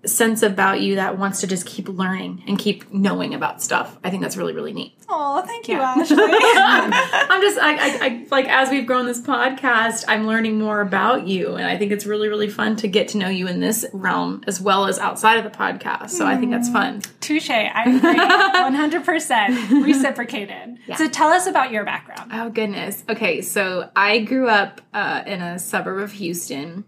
sense 0.06 0.44
about 0.44 0.80
you 0.80 0.96
that 0.96 1.18
wants 1.18 1.42
to 1.42 1.48
just 1.48 1.66
keep 1.66 1.90
learning 1.90 2.42
and 2.48 2.58
keep 2.58 2.90
knowing 2.94 3.34
about 3.34 3.62
stuff. 3.62 3.98
I 4.02 4.10
think 4.10 4.22
that's 4.24 4.38
really, 4.38 4.54
really 4.54 4.72
neat. 4.72 4.94
Oh, 5.10 5.42
thank 5.46 5.68
you, 5.68 5.76
Yeah. 5.76 5.96
Ashley. 5.98 6.16
I'm 6.24 7.42
just, 7.42 7.60
I, 7.60 7.74
I, 7.76 8.06
I, 8.06 8.28
like, 8.32 8.48
as 8.48 8.70
we've 8.70 8.86
grown 8.88 9.08
this 9.08 9.20
podcast, 9.20 10.06
I'm 10.08 10.26
learning 10.26 10.58
more 10.58 10.80
about 10.80 11.28
you. 11.28 11.56
And 11.56 11.68
I 11.68 11.78
think 11.78 11.92
it's 11.92 12.06
really, 12.06 12.30
really 12.30 12.48
fun 12.50 12.78
to 12.78 12.88
get 12.88 13.10
to 13.10 13.18
know 13.18 13.28
you 13.28 13.48
in 13.48 13.60
this 13.60 13.86
realm 13.92 14.42
as 14.48 14.62
well 14.62 14.86
as 14.88 15.00
outside 15.00 15.38
of 15.38 15.44
the 15.44 15.58
podcast. 15.58 16.12
So 16.12 16.26
I 16.26 16.38
think 16.38 16.52
that's 16.52 16.70
fun. 16.70 17.02
Touche. 17.20 17.50
I 17.50 17.84
agree. 17.84 19.00
100% 19.04 19.84
reciprocated. 19.86 20.78
So 20.96 21.10
tell 21.10 21.30
us 21.30 21.46
about 21.48 21.72
your 21.72 21.84
background. 21.84 22.32
Oh 22.34 22.50
goodness. 22.50 23.04
Okay, 23.10 23.42
so 23.42 23.90
I 23.96 24.20
grew 24.20 24.48
up 24.48 24.82
uh, 24.94 25.24
in 25.26 25.42
a 25.42 25.60
suburb 25.60 26.00
of 26.02 26.12
Houston, 26.14 26.86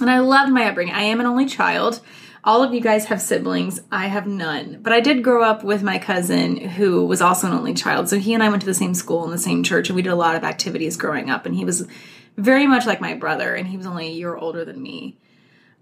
and 0.00 0.10
I 0.10 0.20
loved 0.20 0.52
my 0.52 0.64
upbringing. 0.68 0.94
I 0.94 1.02
am 1.02 1.20
an 1.20 1.26
only 1.26 1.46
child. 1.46 2.00
All 2.44 2.64
of 2.64 2.74
you 2.74 2.80
guys 2.80 3.04
have 3.04 3.20
siblings. 3.20 3.80
I 3.92 4.08
have 4.08 4.26
none, 4.26 4.80
but 4.82 4.92
I 4.92 5.00
did 5.00 5.22
grow 5.22 5.44
up 5.44 5.62
with 5.62 5.82
my 5.82 5.98
cousin 5.98 6.56
who 6.56 7.06
was 7.06 7.22
also 7.22 7.46
an 7.46 7.52
only 7.52 7.72
child. 7.72 8.08
So 8.08 8.18
he 8.18 8.34
and 8.34 8.42
I 8.42 8.48
went 8.48 8.62
to 8.62 8.66
the 8.66 8.74
same 8.74 8.94
school 8.94 9.24
and 9.24 9.32
the 9.32 9.38
same 9.38 9.62
church, 9.62 9.88
and 9.88 9.96
we 9.96 10.02
did 10.02 10.12
a 10.12 10.16
lot 10.16 10.34
of 10.34 10.42
activities 10.42 10.96
growing 10.96 11.30
up. 11.30 11.46
And 11.46 11.54
he 11.54 11.64
was 11.64 11.86
very 12.36 12.66
much 12.66 12.84
like 12.84 13.00
my 13.00 13.14
brother, 13.14 13.54
and 13.54 13.68
he 13.68 13.76
was 13.76 13.86
only 13.86 14.08
a 14.08 14.12
year 14.12 14.34
older 14.34 14.64
than 14.64 14.82
me. 14.82 15.18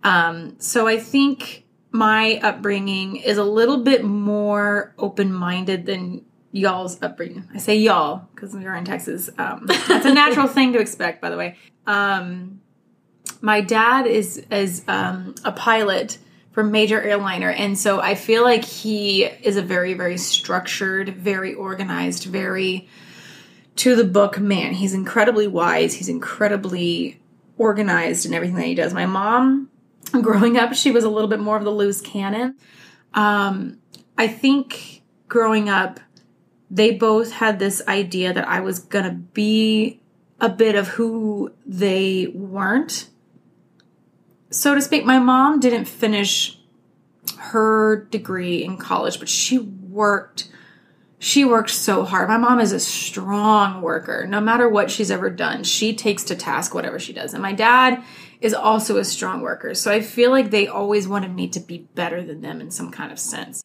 Um, 0.04 0.56
so 0.58 0.86
I 0.86 0.98
think 0.98 1.64
my 1.92 2.38
upbringing 2.42 3.16
is 3.16 3.38
a 3.38 3.44
little 3.44 3.82
bit 3.82 4.04
more 4.04 4.94
open 4.98 5.32
minded 5.32 5.86
than 5.86 6.26
y'all's 6.52 7.02
upbringing. 7.02 7.48
I 7.54 7.58
say 7.58 7.76
y'all 7.76 8.28
because 8.34 8.54
we 8.54 8.66
are 8.66 8.76
in 8.76 8.84
Texas. 8.84 9.30
Um, 9.38 9.66
that's 9.66 10.04
a 10.04 10.12
natural 10.12 10.46
thing 10.48 10.72
to 10.74 10.78
expect, 10.78 11.20
by 11.20 11.30
the 11.30 11.36
way. 11.36 11.56
Um, 11.86 12.60
my 13.40 13.60
dad 13.60 14.06
is 14.06 14.44
is 14.50 14.84
um, 14.88 15.34
a 15.44 15.52
pilot 15.52 16.18
for 16.52 16.64
major 16.64 17.00
airliner. 17.00 17.50
And 17.50 17.78
so 17.78 18.00
i 18.00 18.14
feel 18.14 18.42
like 18.42 18.64
he 18.64 19.24
is 19.24 19.56
a 19.56 19.62
very 19.62 19.94
very 19.94 20.16
structured 20.16 21.10
very 21.10 21.54
organized 21.54 22.24
very 22.24 22.88
to 23.76 23.96
the 23.96 24.04
book 24.04 24.38
man. 24.38 24.74
He's 24.74 24.92
incredibly 24.92 25.46
wise. 25.46 25.94
He's 25.94 26.08
incredibly 26.08 27.20
organized 27.56 28.26
in 28.26 28.34
everything 28.34 28.56
that 28.56 28.66
he 28.66 28.74
does. 28.74 28.92
My 28.92 29.06
mom 29.06 29.70
growing 30.20 30.56
up 30.56 30.74
she 30.74 30.90
was 30.90 31.04
a 31.04 31.08
little 31.08 31.28
bit 31.28 31.40
more 31.40 31.56
of 31.56 31.64
the 31.64 31.70
loose 31.70 32.00
cannon. 32.00 32.56
Um, 33.14 33.78
i 34.16 34.28
think 34.28 35.02
growing 35.28 35.68
up 35.68 35.98
they 36.70 36.92
both 36.92 37.32
had 37.32 37.58
this 37.58 37.82
idea 37.88 38.32
that 38.32 38.46
i 38.46 38.60
was 38.60 38.78
gonna 38.78 39.12
be 39.12 40.00
a 40.40 40.48
bit 40.48 40.74
of 40.74 40.88
who 40.88 41.52
they 41.66 42.28
weren't 42.28 43.08
so 44.50 44.74
to 44.74 44.82
speak, 44.82 45.04
my 45.04 45.18
mom 45.18 45.60
didn't 45.60 45.86
finish 45.86 46.58
her 47.38 48.06
degree 48.10 48.64
in 48.64 48.76
college, 48.76 49.18
but 49.18 49.28
she 49.28 49.58
worked 49.58 50.48
she 51.22 51.44
worked 51.44 51.68
so 51.68 52.06
hard. 52.06 52.30
My 52.30 52.38
mom 52.38 52.60
is 52.60 52.72
a 52.72 52.80
strong 52.80 53.82
worker. 53.82 54.26
No 54.26 54.40
matter 54.40 54.66
what 54.66 54.90
she's 54.90 55.10
ever 55.10 55.28
done, 55.28 55.64
she 55.64 55.94
takes 55.94 56.24
to 56.24 56.34
task 56.34 56.74
whatever 56.74 56.98
she 56.98 57.12
does. 57.12 57.34
And 57.34 57.42
my 57.42 57.52
dad 57.52 58.02
is 58.40 58.54
also 58.54 58.96
a 58.96 59.04
strong 59.04 59.42
worker. 59.42 59.74
So 59.74 59.92
I 59.92 60.00
feel 60.00 60.30
like 60.30 60.50
they 60.50 60.66
always 60.66 61.06
wanted 61.06 61.34
me 61.34 61.46
to 61.48 61.60
be 61.60 61.86
better 61.94 62.22
than 62.24 62.40
them 62.40 62.62
in 62.62 62.70
some 62.70 62.90
kind 62.90 63.12
of 63.12 63.18
sense. 63.18 63.62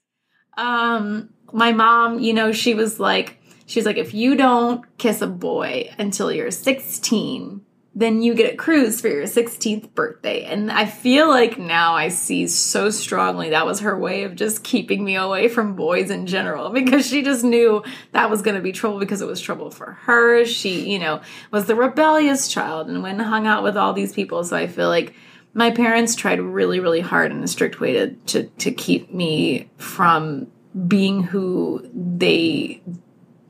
Um 0.58 1.30
my 1.54 1.72
mom, 1.72 2.20
you 2.20 2.34
know, 2.34 2.52
she 2.52 2.74
was 2.74 3.00
like 3.00 3.38
she's 3.66 3.86
like 3.86 3.98
if 3.98 4.14
you 4.14 4.36
don't 4.36 4.86
kiss 4.98 5.22
a 5.22 5.28
boy 5.28 5.90
until 5.98 6.32
you're 6.34 6.52
16, 6.52 7.65
then 7.98 8.22
you 8.22 8.34
get 8.36 8.54
a 8.54 8.58
cruise 8.58 9.00
for 9.00 9.08
your 9.08 9.24
16th 9.24 9.94
birthday. 9.94 10.44
And 10.44 10.70
I 10.70 10.86
feel 10.86 11.30
like 11.30 11.58
now 11.58 11.94
I 11.94 12.10
see 12.10 12.46
so 12.46 12.90
strongly 12.90 13.52
that 13.52 13.66
was 13.66 13.80
her 13.80 13.98
way 13.98 14.24
of 14.24 14.36
just 14.36 14.66
keeping 14.66 15.06
me 15.06 15.16
away 15.16 15.48
from 15.48 15.78
boys 15.78 16.10
in 16.10 16.28
general 16.28 16.70
because 16.74 17.08
she 17.08 17.24
just 17.24 17.46
knew 17.46 17.84
that 18.12 18.30
was 18.30 18.42
going 18.42 18.56
to 18.56 18.62
be 18.62 18.74
trouble 18.74 19.00
because 19.00 19.22
it 19.22 19.28
was 19.28 19.40
trouble 19.40 19.72
for 19.72 19.94
her. 20.04 20.44
She, 20.44 20.92
you 20.92 21.00
know, 21.00 21.22
was 21.52 21.66
the 21.66 21.76
rebellious 21.76 22.50
child 22.50 22.90
and 22.90 23.02
went 23.02 23.20
and 23.20 23.30
hung 23.30 23.48
out 23.48 23.64
with 23.64 23.78
all 23.78 23.94
these 23.94 24.12
people. 24.12 24.44
So 24.44 24.58
I 24.58 24.68
feel 24.68 24.90
like 24.90 25.14
my 25.54 25.72
parents 25.72 26.16
tried 26.16 26.42
really, 26.42 26.82
really 26.82 27.00
hard 27.00 27.32
in 27.32 27.42
a 27.42 27.48
strict 27.48 27.80
way 27.80 27.94
to, 27.94 28.10
to, 28.12 28.44
to 28.44 28.72
keep 28.72 29.14
me 29.14 29.70
from 29.78 30.48
being 30.88 31.24
who 31.24 31.90
they 31.94 32.82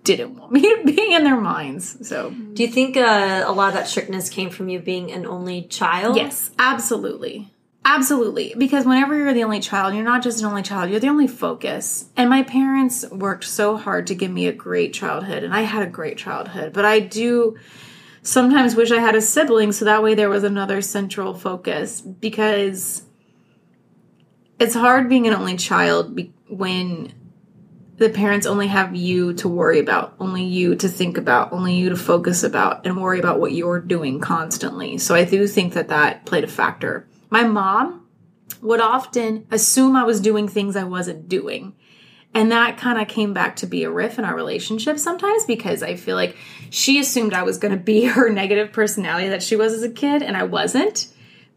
didn't 0.05 0.37
want 0.37 0.51
me 0.53 0.61
to 0.75 0.83
be 0.85 1.13
in 1.13 1.23
their 1.25 1.39
minds. 1.39 2.07
So, 2.07 2.29
Do 2.31 2.63
you 2.63 2.69
think 2.69 2.95
uh, 2.95 3.43
a 3.45 3.51
lot 3.51 3.67
of 3.69 3.73
that 3.73 3.87
strictness 3.89 4.29
came 4.29 4.49
from 4.49 4.69
you 4.69 4.79
being 4.79 5.11
an 5.11 5.25
only 5.25 5.63
child? 5.63 6.15
yes, 6.15 6.51
absolutely. 6.57 7.51
Absolutely. 7.87 8.55
Because 8.57 8.83
whenever 8.85 9.15
you're 9.15 9.33
the 9.33 9.43
only 9.43 9.59
child, 9.59 9.93
you're 9.93 10.03
not 10.03 10.23
just 10.23 10.39
an 10.39 10.45
only 10.47 10.63
child, 10.63 10.89
you're 10.89 10.99
the 10.99 11.07
only 11.09 11.27
focus. 11.27 12.09
And 12.17 12.29
my 12.31 12.41
parents 12.41 13.05
worked 13.11 13.43
so 13.43 13.77
hard 13.77 14.07
to 14.07 14.15
give 14.15 14.31
me 14.31 14.47
a 14.47 14.51
great 14.53 14.91
childhood, 14.93 15.43
and 15.43 15.53
I 15.53 15.61
had 15.61 15.83
a 15.83 15.91
great 15.91 16.17
childhood. 16.17 16.73
But 16.73 16.85
I 16.85 16.99
do 16.99 17.57
sometimes 18.23 18.75
wish 18.75 18.89
I 18.91 18.99
had 18.99 19.13
a 19.13 19.21
sibling 19.21 19.71
so 19.71 19.85
that 19.85 20.01
way 20.01 20.15
there 20.15 20.29
was 20.29 20.43
another 20.43 20.81
central 20.81 21.35
focus 21.35 22.01
because 22.01 23.03
it's 24.59 24.73
hard 24.73 25.07
being 25.09 25.27
an 25.27 25.35
only 25.35 25.55
child 25.57 26.15
be- 26.15 26.33
when 26.49 27.13
the 27.97 28.09
parents 28.09 28.45
only 28.45 28.67
have 28.67 28.95
you 28.95 29.33
to 29.35 29.47
worry 29.47 29.79
about, 29.79 30.15
only 30.19 30.43
you 30.43 30.75
to 30.75 30.89
think 30.89 31.17
about, 31.17 31.53
only 31.53 31.75
you 31.75 31.89
to 31.89 31.95
focus 31.95 32.43
about, 32.43 32.85
and 32.85 33.01
worry 33.01 33.19
about 33.19 33.39
what 33.39 33.53
you're 33.53 33.79
doing 33.79 34.19
constantly. 34.19 34.97
So 34.97 35.15
I 35.15 35.23
do 35.23 35.47
think 35.47 35.73
that 35.73 35.87
that 35.87 36.25
played 36.25 36.43
a 36.43 36.47
factor. 36.47 37.07
My 37.29 37.43
mom 37.43 38.05
would 38.61 38.81
often 38.81 39.47
assume 39.49 39.95
I 39.95 40.03
was 40.03 40.19
doing 40.19 40.47
things 40.47 40.75
I 40.75 40.83
wasn't 40.83 41.29
doing. 41.29 41.75
And 42.33 42.51
that 42.51 42.77
kind 42.77 42.99
of 42.99 43.07
came 43.07 43.33
back 43.33 43.55
to 43.57 43.65
be 43.65 43.85
a 43.85 43.91
riff 43.91 44.19
in 44.19 44.25
our 44.25 44.35
relationship 44.35 44.99
sometimes 44.99 45.45
because 45.45 45.81
I 45.81 45.95
feel 45.95 46.17
like 46.17 46.35
she 46.69 46.99
assumed 46.99 47.33
I 47.33 47.43
was 47.43 47.57
going 47.57 47.73
to 47.73 47.81
be 47.81 48.05
her 48.05 48.29
negative 48.29 48.73
personality 48.73 49.29
that 49.29 49.41
she 49.41 49.55
was 49.55 49.71
as 49.71 49.83
a 49.83 49.89
kid, 49.89 50.21
and 50.21 50.35
I 50.35 50.43
wasn't 50.43 51.07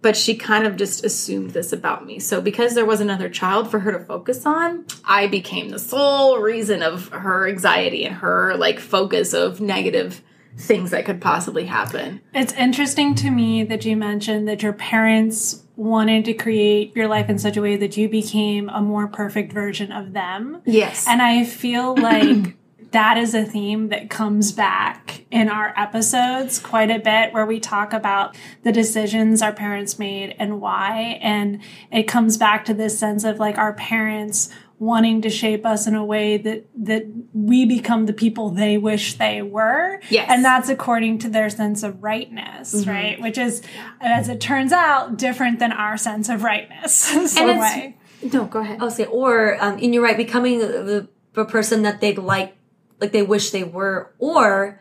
but 0.01 0.17
she 0.17 0.35
kind 0.37 0.67
of 0.67 0.77
just 0.77 1.05
assumed 1.05 1.51
this 1.51 1.73
about 1.73 2.07
me. 2.07 2.19
So 2.19 2.41
because 2.41 2.75
there 2.75 2.87
was 2.87 3.01
another 3.01 3.29
child 3.29 3.71
for 3.71 3.81
her 3.81 3.93
to 3.93 4.05
focus 4.05 4.47
on, 4.47 4.85
I 5.05 5.27
became 5.27 5.71
the 5.71 5.79
sole 5.79 6.39
reason 6.39 6.83
of 6.83 7.09
her 7.09 7.49
anxiety 7.49 8.05
and 8.05 8.17
her 8.17 8.57
like 8.57 8.79
focus 8.79 9.33
of 9.35 9.61
negative 9.61 10.23
things 10.57 10.91
that 10.91 11.05
could 11.05 11.21
possibly 11.21 11.67
happen. 11.67 12.21
It's 12.35 12.53
interesting 12.55 13.15
to 13.17 13.31
me 13.31 13.65
that 13.65 13.85
you 13.85 13.97
mentioned 13.97 14.49
that 14.49 14.63
your 14.63 14.73
parents 14.73 15.65
wanted 15.77 16.25
to 16.25 16.35
create 16.35 16.95
your 16.97 17.07
life 17.07 17.29
in 17.29 17.39
such 17.39 17.57
a 17.57 17.63
way 17.63 17.77
that 17.77 17.97
you 17.97 18.09
became 18.09 18.69
a 18.69 18.81
more 18.81 19.07
perfect 19.07 19.53
version 19.53 19.93
of 19.93 20.13
them. 20.13 20.61
Yes. 20.65 21.07
And 21.07 21.23
I 21.23 21.45
feel 21.45 21.95
like 21.95 22.57
that 22.91 23.17
is 23.17 23.35
a 23.35 23.45
theme 23.45 23.89
that 23.89 24.11
comes 24.11 24.51
back 24.51 25.18
in 25.31 25.49
our 25.49 25.75
episodes 25.77 26.59
quite 26.59 26.91
a 26.91 26.99
bit 26.99 27.35
where 27.35 27.45
we 27.45 27.61
talk 27.61 27.93
about 27.93 28.35
the 28.63 28.73
decisions 28.73 29.43
our 29.43 29.53
parents 29.53 29.99
made 29.99 30.35
and 30.39 30.61
why. 30.61 31.19
And 31.21 31.61
it 31.93 32.05
comes 32.05 32.37
back 32.37 32.65
to 32.67 32.75
this 32.75 32.99
sense 32.99 33.25
of 33.25 33.39
like 33.39 33.59
our 33.59 33.75
parents 33.75 34.49
wanting 34.79 35.21
to 35.23 35.29
shape 35.29 35.67
us 35.67 35.87
in 35.87 35.95
a 35.95 36.05
way 36.05 36.37
that 36.37 36.65
that 36.77 37.05
we 37.33 37.67
become 37.67 38.07
the 38.07 38.13
people 38.13 38.51
they 38.51 38.79
wish 38.79 39.15
they 39.15 39.43
were. 39.43 40.01
Yes. 40.09 40.31
And 40.33 40.45
that's 40.45 40.69
according 40.69 41.19
to 41.21 41.29
their 41.29 41.51
sense 41.51 41.83
of 41.83 42.03
rightness, 42.03 42.87
right? 42.87 43.21
Which 43.21 43.39
is, 43.39 43.63
as 44.01 44.29
it 44.29 44.41
turns 44.41 44.73
out, 44.73 45.19
different 45.19 45.59
than 45.59 45.73
our 45.73 45.97
sense 45.97 46.29
of 46.29 46.43
rightness. 46.43 46.95
some 47.31 47.59
way. 47.59 47.97
no, 48.33 48.45
go 48.45 48.61
ahead. 48.61 48.79
I'll 48.81 48.91
say, 48.91 49.05
or 49.07 49.63
um, 49.63 49.79
and 49.83 49.93
you're 49.93 50.03
right, 50.03 50.17
becoming 50.17 50.61
the, 50.61 51.09
the 51.33 51.45
person 51.45 51.83
that 51.83 52.01
they'd 52.01 52.19
like, 52.19 52.57
like 53.01 53.13
they 53.13 53.23
wish 53.23 53.51
they 53.51 53.65
were, 53.65 54.15
or 54.19 54.81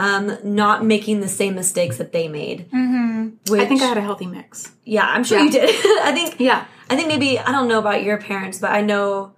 um, 0.00 0.24
not 0.42 0.84
making 0.84 1.20
the 1.20 1.28
same 1.28 1.54
mistakes 1.54 1.98
that 1.98 2.12
they 2.12 2.26
made. 2.28 2.70
Mm-hmm. 2.70 3.28
Which, 3.52 3.60
I 3.60 3.66
think 3.66 3.82
I 3.82 3.86
had 3.86 3.98
a 3.98 4.00
healthy 4.00 4.26
mix. 4.26 4.72
yeah, 4.84 5.06
I'm 5.06 5.24
sure 5.24 5.38
Yeah. 5.38 5.44
you 5.44 5.50
did. 5.50 5.70
I 6.02 6.12
think, 6.12 6.40
Yeah. 6.40 6.64
I 6.88 6.96
think 6.96 7.08
maybe 7.08 7.38
I 7.38 7.52
don't 7.52 7.68
know 7.68 7.78
about 7.78 8.02
your 8.02 8.18
parents, 8.18 8.58
but 8.58 8.70
I 8.72 8.80
know, 8.80 9.32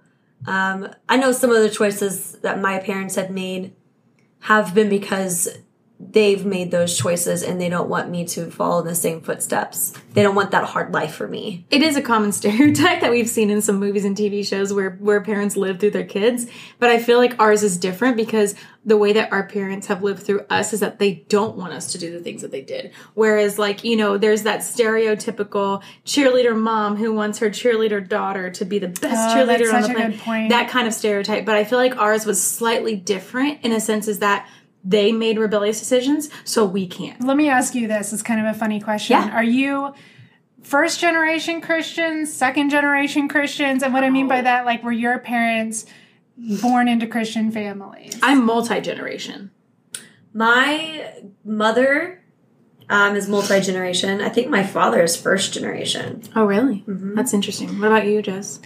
um, 0.47 0.77
I 1.09 1.17
know 1.17 1.31
some 1.31 1.49
of 1.51 1.61
the 1.61 1.69
choices 1.69 2.33
that 2.43 2.59
my 2.59 2.79
parents 2.79 3.15
have 3.15 3.29
made 3.29 3.73
have 4.51 4.73
been 4.73 4.89
because 4.89 5.47
they've 6.11 6.45
made 6.45 6.71
those 6.71 6.97
choices 6.97 7.43
and 7.43 7.59
they 7.59 7.69
don't 7.69 7.89
want 7.89 8.09
me 8.09 8.25
to 8.25 8.49
follow 8.51 8.81
in 8.81 8.87
the 8.87 8.95
same 8.95 9.21
footsteps. 9.21 9.93
They 10.13 10.23
don't 10.23 10.35
want 10.35 10.51
that 10.51 10.65
hard 10.65 10.93
life 10.93 11.15
for 11.15 11.27
me. 11.27 11.65
It 11.69 11.81
is 11.81 11.95
a 11.95 12.01
common 12.01 12.31
stereotype 12.33 13.01
that 13.01 13.11
we've 13.11 13.29
seen 13.29 13.49
in 13.49 13.61
some 13.61 13.77
movies 13.79 14.05
and 14.05 14.15
TV 14.15 14.45
shows 14.45 14.73
where 14.73 14.91
where 14.99 15.21
parents 15.21 15.55
live 15.55 15.79
through 15.79 15.91
their 15.91 16.05
kids, 16.05 16.47
but 16.79 16.89
I 16.89 16.99
feel 16.99 17.17
like 17.17 17.39
ours 17.39 17.63
is 17.63 17.77
different 17.77 18.17
because 18.17 18.55
the 18.85 18.97
way 18.97 19.13
that 19.13 19.31
our 19.31 19.47
parents 19.47 19.87
have 19.87 20.03
lived 20.03 20.23
through 20.23 20.45
us 20.49 20.73
is 20.73 20.81
that 20.81 20.99
they 20.99 21.25
don't 21.29 21.55
want 21.55 21.71
us 21.73 21.93
to 21.93 21.97
do 21.97 22.11
the 22.11 22.19
things 22.19 22.41
that 22.41 22.51
they 22.51 22.61
did. 22.61 22.91
Whereas 23.13 23.57
like, 23.57 23.83
you 23.83 23.95
know, 23.95 24.17
there's 24.17 24.43
that 24.43 24.59
stereotypical 24.59 25.81
cheerleader 26.05 26.57
mom 26.57 26.97
who 26.97 27.13
wants 27.13 27.39
her 27.39 27.49
cheerleader 27.49 28.07
daughter 28.07 28.49
to 28.51 28.65
be 28.65 28.79
the 28.79 28.89
best 28.89 29.03
Oh, 29.03 29.37
cheerleader 29.37 29.71
that's 29.71 29.87
on 29.87 30.11
the 30.11 30.17
planet. 30.17 30.49
That 30.49 30.69
kind 30.69 30.87
of 30.87 30.93
stereotype, 30.93 31.45
but 31.45 31.55
I 31.55 31.63
feel 31.63 31.79
like 31.79 31.95
ours 31.97 32.25
was 32.25 32.43
slightly 32.43 32.95
different 32.95 33.63
in 33.63 33.71
a 33.71 33.79
sense 33.79 34.07
is 34.07 34.19
that 34.19 34.47
they 34.83 35.11
made 35.11 35.37
rebellious 35.37 35.79
decisions, 35.79 36.29
so 36.43 36.65
we 36.65 36.87
can't. 36.87 37.23
Let 37.23 37.37
me 37.37 37.49
ask 37.49 37.73
you 37.73 37.87
this. 37.87 38.11
It's 38.11 38.21
kind 38.21 38.45
of 38.45 38.53
a 38.53 38.57
funny 38.57 38.79
question. 38.79 39.17
Yeah. 39.17 39.33
Are 39.33 39.43
you 39.43 39.93
first 40.61 40.99
generation 40.99 41.61
Christians, 41.61 42.33
second 42.33 42.69
generation 42.69 43.27
Christians? 43.27 43.83
And 43.83 43.93
what 43.93 44.03
I 44.03 44.09
mean 44.09 44.27
by 44.27 44.41
that, 44.41 44.65
like, 44.65 44.83
were 44.83 44.91
your 44.91 45.19
parents 45.19 45.85
born 46.37 46.87
into 46.87 47.07
Christian 47.07 47.51
families? 47.51 48.19
I'm 48.21 48.45
multi-generation. 48.45 49.51
My 50.33 51.13
mother 51.45 52.23
um, 52.89 53.15
is 53.15 53.29
multi 53.29 53.59
generation. 53.61 54.21
I 54.21 54.29
think 54.29 54.49
my 54.49 54.63
father 54.63 55.01
is 55.01 55.15
first 55.15 55.53
generation. 55.53 56.23
Oh, 56.35 56.45
really? 56.45 56.83
That's 56.87 57.33
interesting. 57.33 57.79
What 57.79 57.87
about 57.87 58.07
you, 58.07 58.21
Jess? 58.21 58.59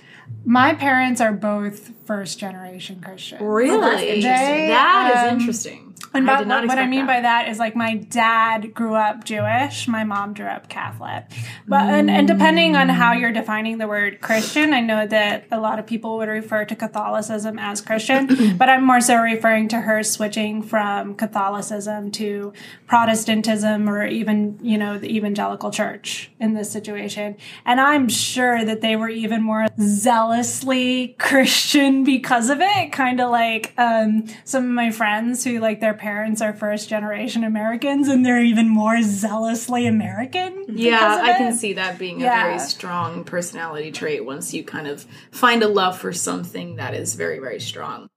My 0.46 0.74
parents 0.74 1.22
are 1.22 1.34
both 1.34 1.92
first 2.06 2.40
generation 2.40 3.02
Christians. 3.02 3.42
Really? 3.42 3.80
that's 3.80 4.02
interesting. 4.02 4.22
They, 4.22 4.68
That 4.68 5.12
is 5.14 5.32
um, 5.32 5.40
interesting. 5.40 5.96
And 6.18 6.26
by, 6.26 6.42
what, 6.42 6.68
what 6.68 6.80
I 6.80 6.88
mean 6.88 7.06
that. 7.06 7.18
by 7.18 7.22
that 7.22 7.48
is 7.50 7.60
like 7.60 7.76
my 7.76 7.96
dad 7.96 8.74
grew 8.74 8.96
up 8.96 9.24
Jewish, 9.24 9.88
my 9.88 10.04
mom 10.04 10.34
grew 10.34 10.48
up 10.48 10.68
Catholic. 10.68 11.26
But 11.68 11.84
and, 11.84 12.10
and 12.10 12.28
depending 12.28 12.76
on 12.76 12.90
how 12.90 13.14
you're 13.14 13.32
defining 13.32 13.78
the 13.78 13.88
word 13.88 14.20
Christian, 14.22 14.74
I 14.74 14.82
know 14.82 15.06
that 15.06 15.46
a 15.52 15.60
lot 15.60 15.80
of 15.80 15.86
people 15.86 16.18
would 16.18 16.30
refer 16.30 16.66
to 16.66 16.76
Catholicism 16.76 17.60
as 17.60 17.82
Christian, 17.82 18.58
but 18.58 18.70
I'm 18.70 18.84
more 18.84 19.02
so 19.02 19.18
referring 19.18 19.68
to 19.70 19.82
her 19.82 20.02
switching 20.04 20.64
from 20.64 21.16
Catholicism 21.16 22.12
to 22.12 22.54
Protestantism 22.88 23.90
or 23.90 24.06
even, 24.06 24.58
you 24.62 24.78
know, 24.78 24.98
the 24.98 25.16
evangelical 25.16 25.72
church 25.72 26.32
in 26.40 26.54
this 26.54 26.72
situation. 26.72 27.38
And 27.66 27.80
I'm 27.80 28.10
sure 28.10 28.66
that 28.66 28.82
they 28.82 28.96
were 28.96 29.10
even 29.10 29.44
more 29.44 29.68
zealously 29.80 31.16
Christian 31.20 32.04
because 32.04 32.50
of 32.50 32.60
it. 32.62 32.92
Kind 32.92 33.20
of 33.20 33.30
like 33.30 33.74
um, 33.78 34.26
some 34.46 34.64
of 34.64 34.72
my 34.72 34.92
friends 34.92 35.44
who 35.44 35.60
like 35.60 35.80
their 35.80 35.94
parents 35.94 36.07
parents 36.08 36.42
are 36.42 36.54
first 36.54 36.88
generation 36.88 37.44
Americans 37.44 38.08
and 38.08 38.26
they're 38.26 38.42
even 38.42 38.70
more 38.70 39.02
zealously 39.02 39.86
American. 39.86 40.64
Yeah, 40.70 41.20
I 41.22 41.34
can 41.34 41.54
see 41.54 41.74
that 41.74 42.00
being 42.00 42.22
Yeah. 42.22 42.40
a 42.40 42.44
very 42.46 42.60
strong 42.60 43.26
personality 43.26 43.92
trait 43.92 44.24
once 44.24 44.54
you 44.54 44.64
kind 44.64 44.88
of 44.88 45.06
find 45.32 45.62
a 45.64 45.68
love 45.68 45.98
for 45.98 46.14
something 46.14 46.78
that 46.78 46.94
is 46.94 47.16
very, 47.16 47.40
very 47.40 47.60
strong. 47.60 48.08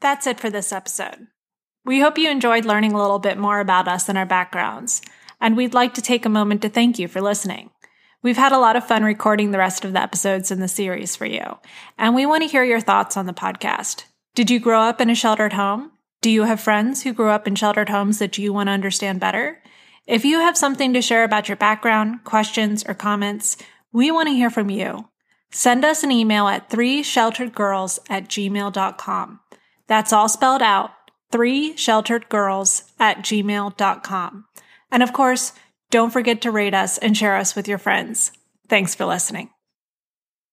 That's 0.00 0.26
it 0.26 0.38
for 0.38 0.50
this 0.50 0.72
episode. 0.72 1.28
We 1.86 2.00
hope 2.00 2.18
you 2.18 2.28
enjoyed 2.28 2.66
learning 2.66 2.92
a 2.92 3.00
little 3.00 3.18
bit 3.18 3.38
more 3.38 3.60
about 3.60 3.88
us 3.88 4.10
and 4.10 4.18
our 4.18 4.26
backgrounds, 4.26 5.00
and 5.40 5.56
we'd 5.56 5.72
like 5.72 5.94
to 5.94 6.02
take 6.02 6.26
a 6.26 6.28
moment 6.28 6.60
to 6.62 6.68
thank 6.68 6.98
you 6.98 7.08
for 7.08 7.22
listening. 7.22 7.70
We've 8.22 8.36
had 8.36 8.52
a 8.52 8.58
lot 8.58 8.76
of 8.76 8.86
fun 8.86 9.04
recording 9.04 9.52
the 9.52 9.58
rest 9.58 9.86
of 9.86 9.94
the 9.94 10.02
episodes 10.02 10.50
in 10.50 10.60
the 10.60 10.68
series 10.68 11.16
for 11.16 11.24
you, 11.24 11.56
and 11.96 12.14
we 12.14 12.26
want 12.26 12.42
to 12.42 12.48
hear 12.48 12.62
your 12.62 12.80
thoughts 12.80 13.16
on 13.16 13.24
the 13.24 13.32
podcast. 13.32 14.04
Did 14.38 14.52
you 14.52 14.60
grow 14.60 14.82
up 14.82 15.00
in 15.00 15.10
a 15.10 15.16
sheltered 15.16 15.54
home? 15.54 15.90
Do 16.20 16.30
you 16.30 16.44
have 16.44 16.60
friends 16.60 17.02
who 17.02 17.12
grew 17.12 17.30
up 17.30 17.48
in 17.48 17.56
sheltered 17.56 17.88
homes 17.88 18.20
that 18.20 18.38
you 18.38 18.52
want 18.52 18.68
to 18.68 18.72
understand 18.72 19.18
better? 19.18 19.60
If 20.06 20.24
you 20.24 20.38
have 20.38 20.56
something 20.56 20.92
to 20.92 21.02
share 21.02 21.24
about 21.24 21.48
your 21.48 21.56
background, 21.56 22.22
questions, 22.22 22.84
or 22.86 22.94
comments, 22.94 23.56
we 23.92 24.12
want 24.12 24.28
to 24.28 24.34
hear 24.36 24.48
from 24.48 24.70
you. 24.70 25.08
Send 25.50 25.84
us 25.84 26.04
an 26.04 26.12
email 26.12 26.46
at 26.46 26.70
3shelteredgirls 26.70 27.98
at 28.08 28.28
gmail.com. 28.28 29.40
That's 29.88 30.12
all 30.12 30.28
spelled 30.28 30.62
out, 30.62 30.92
3shelteredgirls 31.32 32.92
at 33.00 33.18
gmail.com. 33.24 34.44
And 34.92 35.02
of 35.02 35.12
course, 35.12 35.52
don't 35.90 36.12
forget 36.12 36.40
to 36.42 36.52
rate 36.52 36.74
us 36.74 36.96
and 36.96 37.16
share 37.16 37.34
us 37.34 37.56
with 37.56 37.66
your 37.66 37.78
friends. 37.78 38.30
Thanks 38.68 38.94
for 38.94 39.04
listening. 39.04 39.50